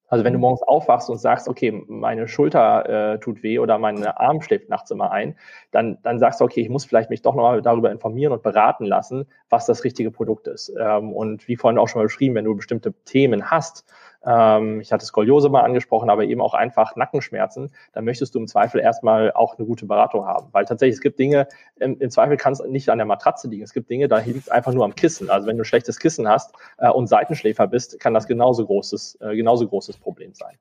[0.08, 0.42] Also wenn du mhm.
[0.42, 4.90] morgens aufwachst und sagst, okay, meine Schulter äh, tut weh oder mein Arm schläft nachts
[4.90, 5.36] immer ein,
[5.70, 8.84] dann, dann sagst du, okay, ich muss vielleicht mich doch nochmal darüber informieren und beraten
[8.84, 10.72] lassen, was das richtige Produkt ist.
[10.80, 13.84] Ähm, und wie vorhin auch schon mal beschrieben, wenn du bestimmte Themen hast,
[14.24, 18.46] ähm, ich hatte Skoliose mal angesprochen, aber eben auch einfach Nackenschmerzen, dann möchtest du im
[18.46, 20.48] Zweifel erstmal auch eine gute Beratung haben.
[20.52, 21.46] Weil tatsächlich, es gibt Dinge,
[21.76, 23.62] im, im Zweifel kann es nicht an der Matratze liegen.
[23.62, 25.30] Es gibt Dinge, da liegt es einfach nur am Kissen.
[25.30, 29.18] Also wenn du ein schlechtes Kissen hast äh, und Seitenschläfer bist, kann das genauso großes,
[29.20, 30.58] äh, genauso großes Problem sein.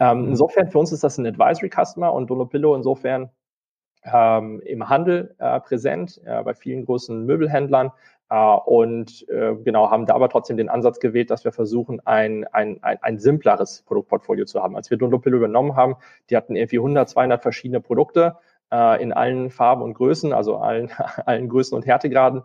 [0.00, 0.28] Ähm, mhm.
[0.30, 3.30] insofern, für uns ist das ein Advisory Customer und Dolopillo insofern
[4.12, 7.92] ähm, im Handel äh, präsent, äh, bei vielen großen Möbelhändlern,
[8.28, 12.82] und äh, genau haben da aber trotzdem den Ansatz gewählt, dass wir versuchen, ein, ein,
[12.82, 14.74] ein, ein simpleres Produktportfolio zu haben.
[14.74, 15.96] Als wir Dunlopillo übernommen haben,
[16.28, 18.36] die hatten irgendwie 100, 200 verschiedene Produkte
[18.72, 20.90] äh, in allen Farben und Größen, also allen,
[21.26, 22.42] allen Größen und Härtegraden.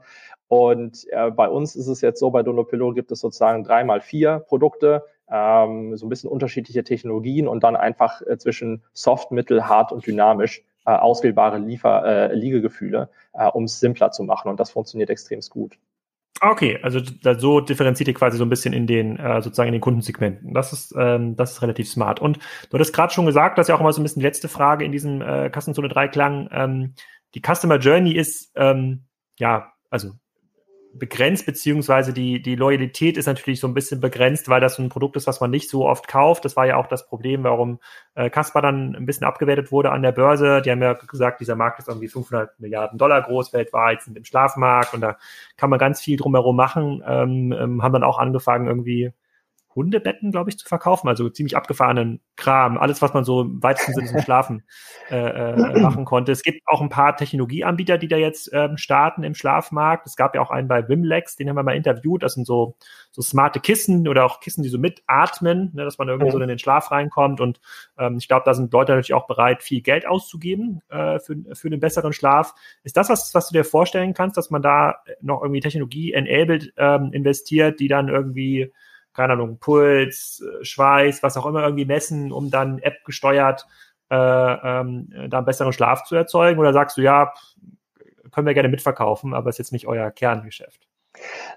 [0.48, 4.40] Und äh, bei uns ist es jetzt so, bei Dunlopillo gibt es sozusagen dreimal vier
[4.40, 9.92] Produkte, ähm, so ein bisschen unterschiedliche Technologien und dann einfach äh, zwischen Soft, Mittel, Hart
[9.92, 14.50] und Dynamisch äh, auswählbare Liefer, äh, Liegegefühle, äh, um es simpler zu machen.
[14.50, 15.78] Und das funktioniert extrem gut.
[16.44, 17.00] Okay, also
[17.38, 20.56] so differenziert ihr quasi so ein bisschen in den äh, sozusagen in den Kundensegmenten.
[20.56, 22.20] Das ist ähm, das ist relativ smart.
[22.20, 24.48] Und du hattest gerade schon gesagt, dass ja auch immer so ein bisschen die letzte
[24.48, 26.50] Frage in diesem äh, Kassenzone 3 klang.
[26.52, 26.96] Ähm,
[27.36, 29.06] die Customer Journey ist ähm,
[29.38, 30.14] ja also
[30.94, 35.16] begrenzt, beziehungsweise die, die Loyalität ist natürlich so ein bisschen begrenzt, weil das ein Produkt
[35.16, 36.46] ist, was man nicht so oft kauft.
[36.46, 37.80] Das war ja auch das Problem, warum
[38.16, 40.62] äh, Casper dann ein bisschen abgewertet wurde an der Börse.
[40.62, 44.26] Die haben ja gesagt, dieser Markt ist irgendwie 500 Milliarden Dollar groß weltweit, sind im
[44.26, 45.18] Schlafmarkt und da
[45.58, 47.04] kann man ganz viel drumherum machen.
[47.08, 49.12] Ähm, ähm, haben dann auch angefangen, irgendwie
[49.76, 53.94] Hundebetten, glaube ich, zu verkaufen, also ziemlich abgefahrenen Kram, alles, was man so im weitesten
[53.94, 54.64] Sinne zum Schlafen
[55.10, 56.32] äh, äh, machen konnte.
[56.32, 60.08] Es gibt auch ein paar Technologieanbieter, die da jetzt ähm, starten im Schlafmarkt.
[60.08, 62.24] Es gab ja auch einen bei Wimlex, den haben wir mal interviewt.
[62.24, 62.76] Das sind so,
[63.12, 66.48] so smarte Kissen oder auch Kissen, die so mitatmen, ne, dass man irgendwie so in
[66.48, 67.40] den Schlaf reinkommt.
[67.40, 67.60] Und
[67.98, 71.70] ähm, ich glaube, da sind Leute natürlich auch bereit, viel Geld auszugeben äh, für, für
[71.70, 72.54] den besseren Schlaf.
[72.84, 76.74] Ist das was, was du dir vorstellen kannst, dass man da noch irgendwie Technologie enabled
[76.78, 78.72] ähm, investiert, die dann irgendwie
[79.14, 83.68] keine Ahnung, Puls, äh, Schweiß, was auch immer irgendwie messen, um dann App gesteuert
[84.10, 86.60] äh, ähm, da einen besseren Schlaf zu erzeugen?
[86.60, 87.34] Oder sagst du, ja,
[88.32, 90.88] können wir gerne mitverkaufen, aber ist jetzt nicht euer Kerngeschäft?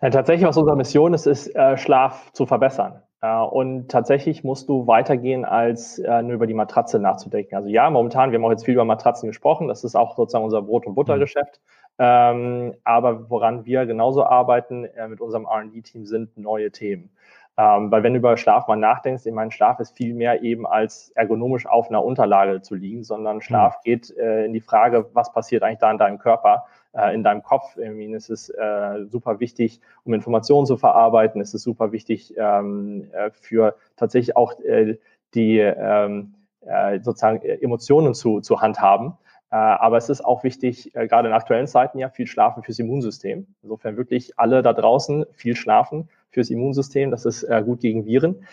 [0.02, 3.02] Ja, tatsächlich, was unsere Mission ist, ist äh, Schlaf zu verbessern.
[3.20, 7.54] Äh, und tatsächlich musst du weitergehen, als äh, nur über die Matratze nachzudenken.
[7.56, 10.44] Also ja, momentan, wir haben auch jetzt viel über Matratzen gesprochen, das ist auch sozusagen
[10.44, 11.60] unser Brot- und Buttergeschäft.
[11.98, 17.10] Ähm, aber woran wir genauso arbeiten äh, mit unserem RD-Team sind neue Themen.
[17.56, 20.66] Ähm, weil wenn du über Schlaf mal nachdenkst, ich meine, Schlaf ist viel mehr eben
[20.66, 23.80] als ergonomisch auf einer Unterlage zu liegen, sondern Schlaf mhm.
[23.84, 27.44] geht äh, in die Frage, was passiert eigentlich da in deinem Körper, äh, in deinem
[27.44, 27.76] Kopf.
[27.76, 31.40] Ich meine, es ist äh, super wichtig, um Informationen zu verarbeiten.
[31.40, 34.98] Es ist super wichtig ähm, äh, für tatsächlich auch äh,
[35.34, 36.34] die ähm,
[36.66, 39.16] äh, sozusagen Emotionen zu, zu handhaben.
[39.54, 42.80] Äh, aber es ist auch wichtig, äh, gerade in aktuellen Zeiten ja, viel schlafen fürs
[42.80, 43.46] Immunsystem.
[43.62, 47.12] Insofern wirklich alle da draußen viel schlafen fürs Immunsystem.
[47.12, 48.44] Das ist äh, gut gegen Viren.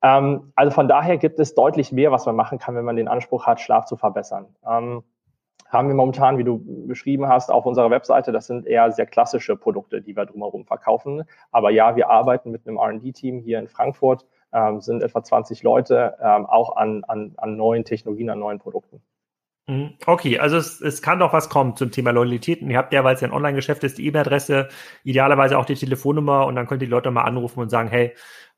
[0.00, 3.06] Ähm, also von daher gibt es deutlich mehr, was man machen kann, wenn man den
[3.06, 4.46] Anspruch hat, Schlaf zu verbessern.
[4.66, 5.02] Ähm,
[5.68, 9.56] haben wir momentan, wie du beschrieben hast, auf unserer Webseite, das sind eher sehr klassische
[9.56, 11.24] Produkte, die wir drumherum verkaufen.
[11.52, 16.16] Aber ja, wir arbeiten mit einem R&D-Team hier in Frankfurt, ähm, sind etwa 20 Leute,
[16.48, 19.02] auch an, an, an neuen Technologien, an neuen Produkten.
[19.68, 19.94] Mhm.
[20.06, 22.62] Okay, also es, es kann doch was kommen zum Thema Loyalität.
[22.62, 24.68] Und ihr habt ja, weil es ja ein Online-Geschäft ist, die E-Mail-Adresse,
[25.02, 28.14] idealerweise auch die Telefonnummer und dann könnt ihr die Leute mal anrufen und sagen, hey,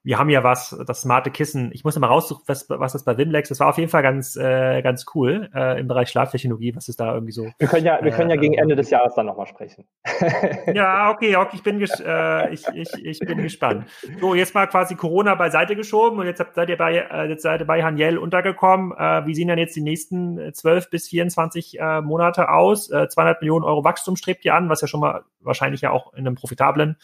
[0.09, 1.71] wir haben ja was, das smarte Kissen.
[1.75, 4.03] Ich muss ja mal raussuchen, was, was das bei Wimlex, das war auf jeden Fall
[4.03, 7.47] ganz, äh, ganz cool äh, im Bereich Schlaftechnologie, was ist da irgendwie so.
[7.59, 9.85] Wir können ja, wir können ja gegen äh, Ende des Jahres dann nochmal sprechen.
[10.73, 13.85] ja, okay, okay, ich bin, äh, ich, ich, ich bin gespannt.
[14.19, 17.61] So, jetzt mal quasi Corona beiseite geschoben und jetzt seid ihr bei, äh, jetzt seid
[17.61, 18.93] ihr bei Haniel untergekommen.
[18.97, 22.91] Äh, wie sehen dann jetzt die nächsten 12 bis 24 äh, Monate aus?
[22.91, 26.15] Äh, 200 Millionen Euro Wachstum strebt ihr an, was ja schon mal wahrscheinlich ja auch
[26.15, 26.97] in einem profitablen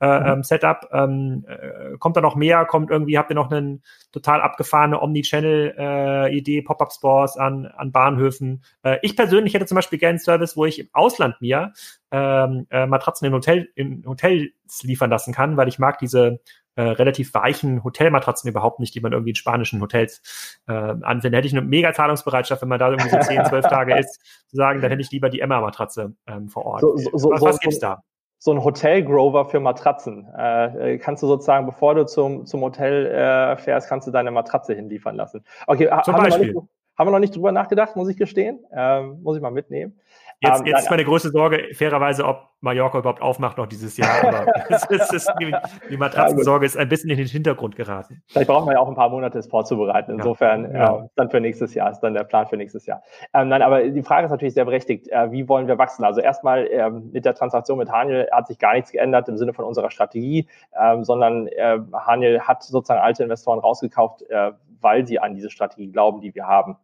[0.00, 0.26] äh, mhm.
[0.26, 0.88] Ähm, Setup.
[0.92, 2.49] Ähm, äh, kommt da noch mehr?
[2.64, 3.82] Kommt irgendwie, habt ihr noch einen
[4.12, 8.62] total abgefahrene Omnichannel-Idee, äh, Pop-Up-Stores an, an Bahnhöfen?
[8.82, 11.72] Äh, ich persönlich hätte zum Beispiel gerne einen Service, wo ich im Ausland mir
[12.10, 14.50] ähm, äh, Matratzen in, Hotel, in Hotels
[14.82, 16.40] liefern lassen kann, weil ich mag diese
[16.76, 21.38] äh, relativ weichen Hotelmatratzen überhaupt nicht, die man irgendwie in spanischen Hotels äh, anfindet.
[21.38, 24.56] Hätte ich eine mega Zahlungsbereitschaft, wenn man da irgendwie so 10, 12 Tage ist, zu
[24.56, 26.80] sagen, dann hätte ich lieber die Emma-Matratze ähm, vor Ort.
[26.80, 28.02] So, so, was, was so, gibt's da?
[28.42, 30.26] So ein Hotel-Grover für Matratzen.
[30.34, 34.72] Äh, kannst du sozusagen, bevor du zum, zum Hotel äh, fährst, kannst du deine Matratze
[34.72, 35.44] hinliefern lassen.
[35.66, 36.30] Okay, Zum haben.
[36.30, 36.56] Wir nicht,
[36.98, 38.64] haben wir noch nicht drüber nachgedacht, muss ich gestehen.
[38.72, 40.00] Ähm, muss ich mal mitnehmen.
[40.42, 44.24] Jetzt, ähm, jetzt ist meine größte Sorge, fairerweise, ob Mallorca überhaupt aufmacht noch dieses Jahr.
[44.24, 45.54] Aber es ist, es ist, die,
[45.90, 48.22] die Matratzensorge ist ein bisschen in den Hintergrund geraten.
[48.26, 50.12] Vielleicht brauchen wir ja auch ein paar Monate, es vorzubereiten.
[50.12, 50.96] Insofern, ja.
[50.96, 53.02] äh, dann für nächstes Jahr, ist dann der Plan für nächstes Jahr.
[53.34, 55.08] Ähm, nein, aber die Frage ist natürlich sehr berechtigt.
[55.08, 56.04] Äh, wie wollen wir wachsen?
[56.04, 59.52] Also erstmal ähm, mit der Transaktion mit Haniel hat sich gar nichts geändert im Sinne
[59.52, 60.48] von unserer Strategie,
[60.80, 65.92] ähm, sondern äh, Haniel hat sozusagen alte Investoren rausgekauft, äh, weil sie an diese Strategie
[65.92, 66.78] glauben, die wir haben.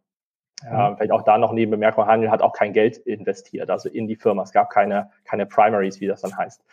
[0.63, 4.07] Ja, vielleicht auch da noch neben Bemerkung, Handel hat auch kein Geld investiert, also in
[4.07, 4.41] die Firma.
[4.41, 6.63] Es gab keine, keine Primaries, wie das dann heißt.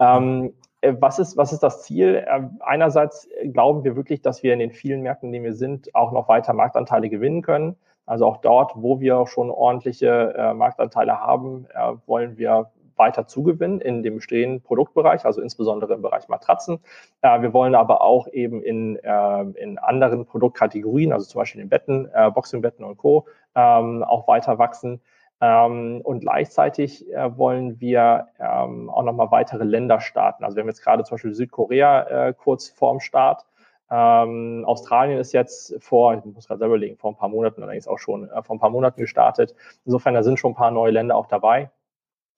[0.00, 2.24] Ähm, äh, was ist, was ist das Ziel?
[2.28, 5.94] Ähm, einerseits glauben wir wirklich, dass wir in den vielen Märkten, in denen wir sind,
[5.94, 7.76] auch noch weiter Marktanteile gewinnen können.
[8.06, 13.80] Also auch dort, wo wir schon ordentliche äh, Marktanteile haben, äh, wollen wir weiter zugewinnen
[13.80, 16.80] in dem bestehenden Produktbereich, also insbesondere im Bereich Matratzen.
[17.22, 21.68] Äh, wir wollen aber auch eben in, äh, in anderen Produktkategorien, also zum Beispiel in
[21.68, 25.00] Betten, äh, Boxingbetten und Co., ähm, auch weiter wachsen.
[25.40, 30.44] Ähm, und gleichzeitig äh, wollen wir ähm, auch nochmal weitere Länder starten.
[30.44, 33.44] Also wir haben jetzt gerade zum Beispiel Südkorea äh, kurz vorm Start.
[33.90, 37.86] Ähm, Australien ist jetzt vor, ich muss gerade selber überlegen, vor ein paar Monaten, allerdings
[37.86, 39.54] auch schon äh, vor ein paar Monaten gestartet.
[39.84, 41.70] Insofern, da sind schon ein paar neue Länder auch dabei.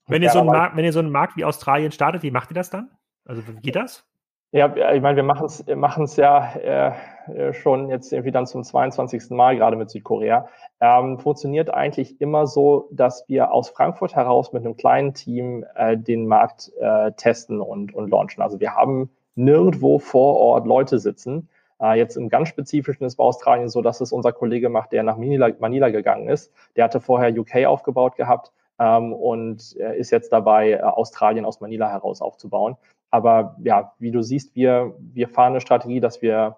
[0.07, 2.51] Wenn ihr, so einen Markt, wenn ihr so einen Markt wie Australien startet, wie macht
[2.51, 2.91] ihr das dann?
[3.25, 4.07] Also wie geht das?
[4.53, 6.93] Ja, ich meine, wir machen es machen ja äh,
[7.33, 9.31] äh, schon jetzt irgendwie dann zum 22.
[9.31, 10.49] Mal, gerade mit Südkorea.
[10.81, 15.99] Ähm, funktioniert eigentlich immer so, dass wir aus Frankfurt heraus mit einem kleinen Team äh,
[15.99, 18.43] den Markt äh, testen und, und launchen.
[18.43, 21.49] Also wir haben nirgendwo vor Ort Leute sitzen.
[21.81, 25.03] Äh, jetzt im ganz Spezifischen ist bei Australien so, dass es unser Kollege macht, der
[25.03, 26.53] nach Manila, Manila gegangen ist.
[26.77, 31.89] Der hatte vorher UK aufgebaut gehabt ähm, und ist jetzt dabei, äh, Australien aus Manila
[31.91, 32.77] heraus aufzubauen.
[33.11, 36.57] Aber ja, wie du siehst, wir, wir fahren eine Strategie, dass wir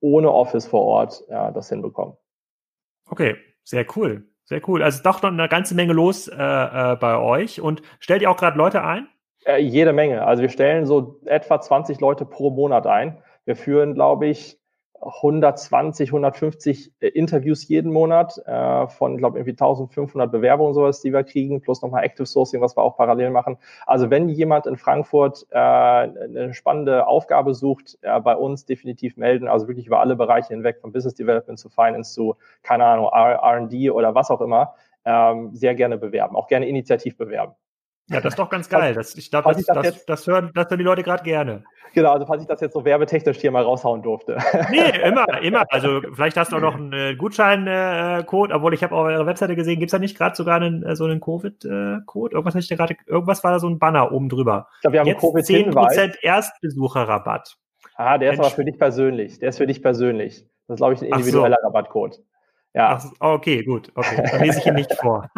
[0.00, 2.16] ohne Office vor Ort ja, das hinbekommen.
[3.08, 4.26] Okay, sehr cool.
[4.44, 4.82] Sehr cool.
[4.82, 7.60] Also doch noch eine ganze Menge los äh, äh, bei euch.
[7.60, 9.08] Und stellt ihr auch gerade Leute ein?
[9.44, 10.26] Äh, jede Menge.
[10.26, 13.18] Also wir stellen so etwa 20 Leute pro Monat ein.
[13.44, 14.58] Wir führen, glaube ich,
[15.02, 21.24] 120, 150 äh, Interviews jeden Monat äh, von, glaube irgendwie 1500 Bewerbungen sowas, die wir
[21.24, 23.58] kriegen, plus nochmal Active Sourcing, was wir auch parallel machen.
[23.86, 29.48] Also wenn jemand in Frankfurt äh, eine spannende Aufgabe sucht, äh, bei uns definitiv melden.
[29.48, 33.90] Also wirklich über alle Bereiche hinweg, von Business Development zu Finance zu, keine Ahnung, R&D
[33.90, 34.74] oder was auch immer,
[35.04, 37.54] ähm, sehr gerne bewerben, auch gerne initiativ bewerben.
[38.12, 38.94] Ja, das ist doch ganz geil.
[38.94, 41.64] Das, ich glaube, das, das, das, das, hören, das hören die Leute gerade gerne.
[41.94, 44.38] Genau, also falls ich das jetzt so werbetechnisch hier mal raushauen durfte.
[44.70, 45.64] Nee, immer, immer.
[45.68, 49.26] Also vielleicht hast du auch noch einen äh, Gutscheincode, äh, obwohl ich habe auf eurer
[49.26, 52.34] Webseite gesehen, gibt's da nicht gerade sogar einen, äh, so einen Covid-Code?
[52.34, 54.68] Irgendwas hatte ich da gerade, irgendwas war da so ein Banner oben drüber.
[54.76, 57.56] Ich glaube, wir haben jetzt Covid 10% Erstbesucherrabatt.
[57.96, 59.38] Ah, der ist aber für dich persönlich.
[59.38, 60.46] Der ist für dich persönlich.
[60.66, 61.66] Das ist, glaube ich, ein individueller so.
[61.66, 62.20] Rabattcode.
[62.74, 62.98] Ja.
[62.98, 63.92] Ach, okay, gut.
[63.94, 64.24] Okay.
[64.30, 65.28] Dann lese ich ihn nicht vor.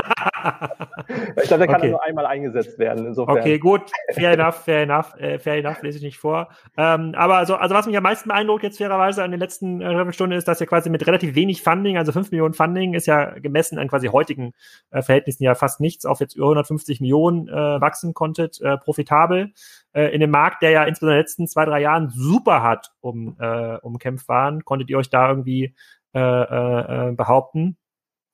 [1.42, 1.90] ich glaube, der kann okay.
[1.90, 3.06] nur einmal eingesetzt werden.
[3.06, 3.38] Insofern.
[3.38, 3.90] Okay, gut.
[4.12, 6.48] Fair enough, fair enough, äh, fair enough, lese ich nicht vor.
[6.76, 10.12] Ähm, aber also, also was mich am meisten beeindruckt jetzt fairerweise an den letzten äh,
[10.12, 13.30] Stunden ist, dass ihr quasi mit relativ wenig Funding, also 5 Millionen Funding, ist ja
[13.40, 14.52] gemessen an quasi heutigen
[14.90, 19.52] äh, Verhältnissen ja fast nichts, auf jetzt über 150 Millionen äh, wachsen konntet, äh, profitabel
[19.92, 22.92] äh, in dem Markt, der ja insbesondere in den letzten zwei, drei Jahren super hat
[23.00, 25.74] um, äh, umkämpft waren, konntet ihr euch da irgendwie
[26.14, 26.20] äh,
[27.08, 27.76] äh, behaupten.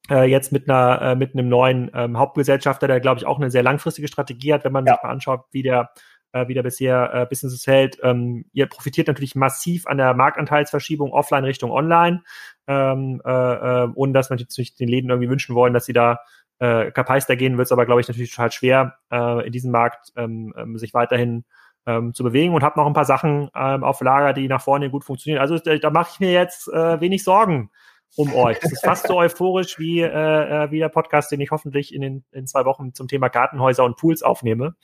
[0.08, 3.50] Äh, jetzt mit einer äh, mit einem neuen ähm, Hauptgesellschafter, der glaube ich auch eine
[3.50, 4.94] sehr langfristige Strategie hat, wenn man ja.
[4.94, 5.90] sich mal anschaut, wie der
[6.32, 7.98] äh, wie der bisher äh, Businesses hält.
[8.02, 12.22] Ähm, ihr profitiert natürlich massiv an der Marktanteilsverschiebung offline Richtung online,
[12.66, 16.20] ähm, äh, äh, ohne dass man natürlich den Läden irgendwie wünschen wollen, dass sie da
[16.58, 20.12] äh, kapeister gehen, wird es aber, glaube ich, natürlich total schwer, äh, in diesem Markt
[20.16, 21.44] ähm, ähm, sich weiterhin
[21.86, 24.90] ähm, zu bewegen und habe noch ein paar Sachen ähm, auf Lager, die nach vorne
[24.90, 25.40] gut funktionieren.
[25.40, 27.70] Also da, da mache ich mir jetzt äh, wenig Sorgen
[28.16, 28.58] um euch.
[28.58, 32.02] Das ist fast so euphorisch wie, äh, äh, wie der Podcast, den ich hoffentlich in,
[32.02, 34.74] den, in zwei Wochen zum Thema Gartenhäuser und Pools aufnehme,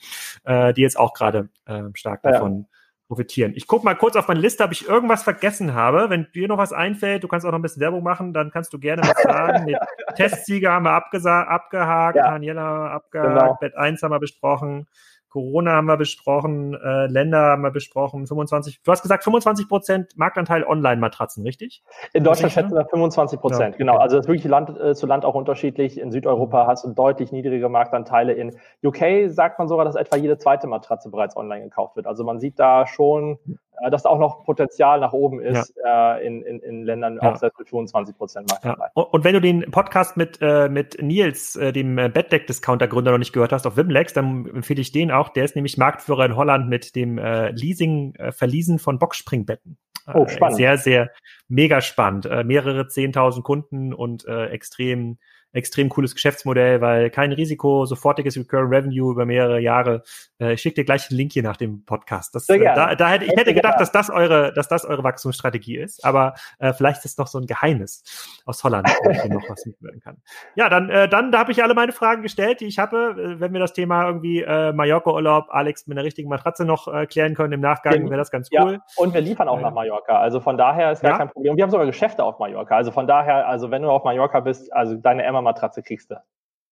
[0.43, 2.77] äh, die jetzt auch gerade äh, stark davon ja.
[3.07, 3.53] profitieren.
[3.55, 6.09] Ich gucke mal kurz auf meine Liste, ob ich irgendwas vergessen habe.
[6.09, 8.73] Wenn dir noch was einfällt, du kannst auch noch ein bisschen Werbung machen, dann kannst
[8.73, 9.65] du gerne was sagen.
[9.65, 9.77] Mit
[10.15, 12.31] Testsieger haben wir abgehakt, ja.
[12.31, 13.57] Daniela abgehakt, genau.
[13.59, 14.87] Bett 1 haben wir besprochen.
[15.29, 20.17] Corona haben wir besprochen, äh, Länder haben wir besprochen, 25, du hast gesagt 25 Prozent
[20.17, 21.83] Marktanteil Online-Matratzen, richtig?
[22.13, 23.97] In Deutschland schätzen wir 25 Prozent, ja, genau.
[23.97, 25.99] Also das ist wirklich Land äh, zu Land auch unterschiedlich.
[25.99, 28.33] In Südeuropa hast du deutlich niedrige Marktanteile.
[28.33, 32.07] In UK sagt man sogar, dass etwa jede zweite Matratze bereits online gekauft wird.
[32.07, 33.37] Also man sieht da schon
[33.81, 36.17] äh, dass auch noch Potenzial nach oben ist ja.
[36.17, 37.31] äh, in, in, in Ländern ja.
[37.31, 38.89] auch selbst mit 25 Prozent Marktanteil.
[38.95, 39.01] Ja.
[39.03, 43.33] Und wenn du den Podcast mit, äh, mit Nils, äh, dem äh, Bettdeck-Discounter-Gründer, noch nicht
[43.33, 45.29] gehört hast auf Wimlex, dann empfehle ich den auch.
[45.29, 49.77] Der ist nämlich Marktführer in Holland mit dem äh, Leasing, äh, Verleasen von Boxspringbetten.
[50.13, 50.57] Oh, äh, spannend.
[50.57, 51.11] Sehr, sehr
[51.47, 52.25] mega spannend.
[52.25, 55.17] Äh, mehrere 10.000 Kunden und äh, extrem
[55.53, 60.03] extrem cooles Geschäftsmodell, weil kein Risiko, sofortiges Recurring Revenue über mehrere Jahre.
[60.39, 62.35] Äh, ich schicke dir gleich den Link hier nach dem Podcast.
[62.35, 65.77] Das, äh, da, da hätte, ich hätte gedacht, dass das eure, dass das eure Wachstumsstrategie
[65.77, 68.03] ist, aber äh, vielleicht ist noch so ein Geheimnis
[68.45, 70.17] aus Holland, wo ich noch was mitwirken kann.
[70.55, 73.15] Ja, dann, äh, dann da habe ich alle meine Fragen gestellt, die ich habe.
[73.17, 77.05] Äh, wenn wir das Thema irgendwie äh, Mallorca-Urlaub, Alex mit einer richtigen Matratze noch äh,
[77.05, 78.73] klären können im Nachgang, wäre das ganz cool.
[78.73, 80.19] Ja, und wir liefern auch nach Mallorca.
[80.19, 81.17] Also von daher ist gar ja.
[81.17, 81.55] kein Problem.
[81.55, 82.75] Wir haben sogar Geschäfte auf Mallorca.
[82.75, 86.15] Also von daher, also wenn du auf Mallorca bist, also deine Emma-Matratze kriegst du.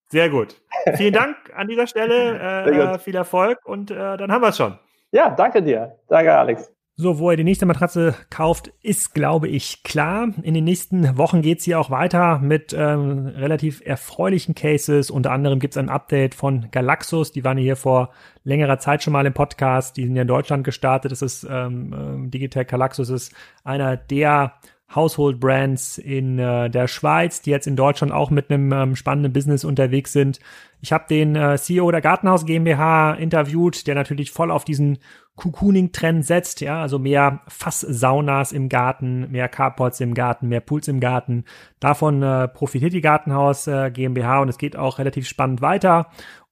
[0.10, 0.62] Sehr gut.
[0.96, 2.40] Vielen Dank an dieser Stelle.
[2.66, 4.78] Äh, viel Erfolg und äh, dann haben wir es schon.
[5.12, 5.98] Ja, danke dir.
[6.08, 6.76] Danke, Alex.
[6.98, 10.30] So, wo ihr die nächste Matratze kauft, ist, glaube ich, klar.
[10.44, 15.12] In den nächsten Wochen geht es hier auch weiter mit ähm, relativ erfreulichen Cases.
[15.12, 17.34] Unter anderem gibt es ein Update von Galaxus.
[17.34, 18.12] Die waren hier vor
[18.46, 19.98] längerer Zeit schon mal im Podcast.
[19.98, 21.12] Die sind ja in Deutschland gestartet.
[21.12, 23.34] Das ist ähm, ähm Digitech Galaxus ist
[23.66, 24.54] einer der
[24.94, 29.34] Household Brands in äh, der Schweiz, die jetzt in Deutschland auch mit einem ähm, spannenden
[29.34, 30.40] Business unterwegs sind.
[30.86, 35.00] Ich habe den äh, CEO der Gartenhaus GmbH interviewt, der natürlich voll auf diesen
[35.36, 41.00] Cocooning-Trend setzt, ja, also mehr Fasssaunas im Garten, mehr Carports im Garten, mehr Pools im
[41.00, 41.44] Garten.
[41.80, 46.06] Davon äh, profitiert die Gartenhaus äh, GmbH und es geht auch relativ spannend weiter.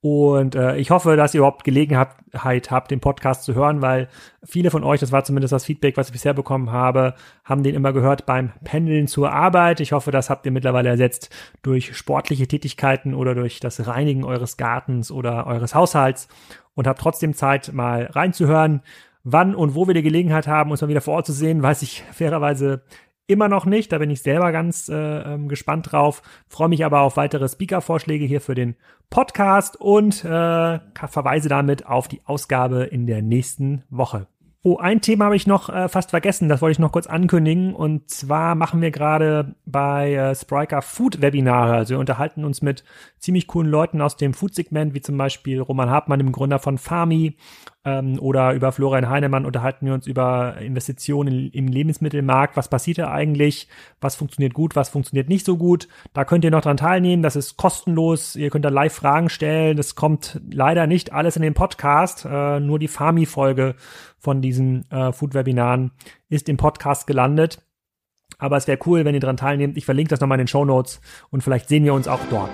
[0.04, 2.10] Und äh, ich hoffe, dass ihr überhaupt Gelegenheit
[2.70, 4.10] habt, den Podcast zu hören, weil
[4.44, 7.14] viele von euch, das war zumindest das Feedback, was ich bisher bekommen habe,
[7.46, 9.80] haben den immer gehört beim Pendeln zur Arbeit.
[9.80, 11.30] Ich hoffe, das habt ihr mittlerweile ersetzt
[11.62, 16.28] durch sportliche Tätigkeiten oder durch das Reinigen eures Gartens oder eures Haushalts
[16.76, 18.82] und habt trotzdem Zeit, mal reinzuhören.
[19.24, 21.82] Wann und wo wir die Gelegenheit haben, uns mal wieder vor Ort zu sehen, weiß
[21.82, 22.84] ich fairerweise
[23.28, 23.92] immer noch nicht.
[23.92, 26.22] Da bin ich selber ganz äh, ähm, gespannt drauf.
[26.48, 28.76] Freue mich aber auf weitere Speaker-Vorschläge hier für den
[29.10, 34.28] Podcast und äh, verweise damit auf die Ausgabe in der nächsten Woche.
[34.66, 37.76] Oh, ein Thema habe ich noch äh, fast vergessen, das wollte ich noch kurz ankündigen.
[37.76, 41.74] Und zwar machen wir gerade bei äh, Spriker Food-Webinare.
[41.74, 42.86] Also wir unterhalten uns mit
[43.20, 47.36] ziemlich coolen Leuten aus dem Food-Segment, wie zum Beispiel Roman Hartmann, dem Gründer von Farmi,
[47.86, 52.56] ähm, oder über Florian Heinemann unterhalten wir uns über Investitionen im Lebensmittelmarkt.
[52.56, 53.68] Was passiert da eigentlich?
[54.00, 54.76] Was funktioniert gut?
[54.76, 55.88] Was funktioniert nicht so gut?
[56.14, 57.24] Da könnt ihr noch dran teilnehmen.
[57.24, 58.36] Das ist kostenlos.
[58.36, 59.76] Ihr könnt da live Fragen stellen.
[59.76, 62.26] Das kommt leider nicht alles in den Podcast.
[62.26, 63.76] Äh, nur die Farmi-Folge
[64.18, 65.92] von diesen äh, Food-Webinaren
[66.30, 67.62] ist im Podcast gelandet.
[68.40, 69.78] Aber es wäre cool, wenn ihr dran teilnehmt.
[69.78, 72.50] Ich verlinke das nochmal in den Show Notes und vielleicht sehen wir uns auch dort.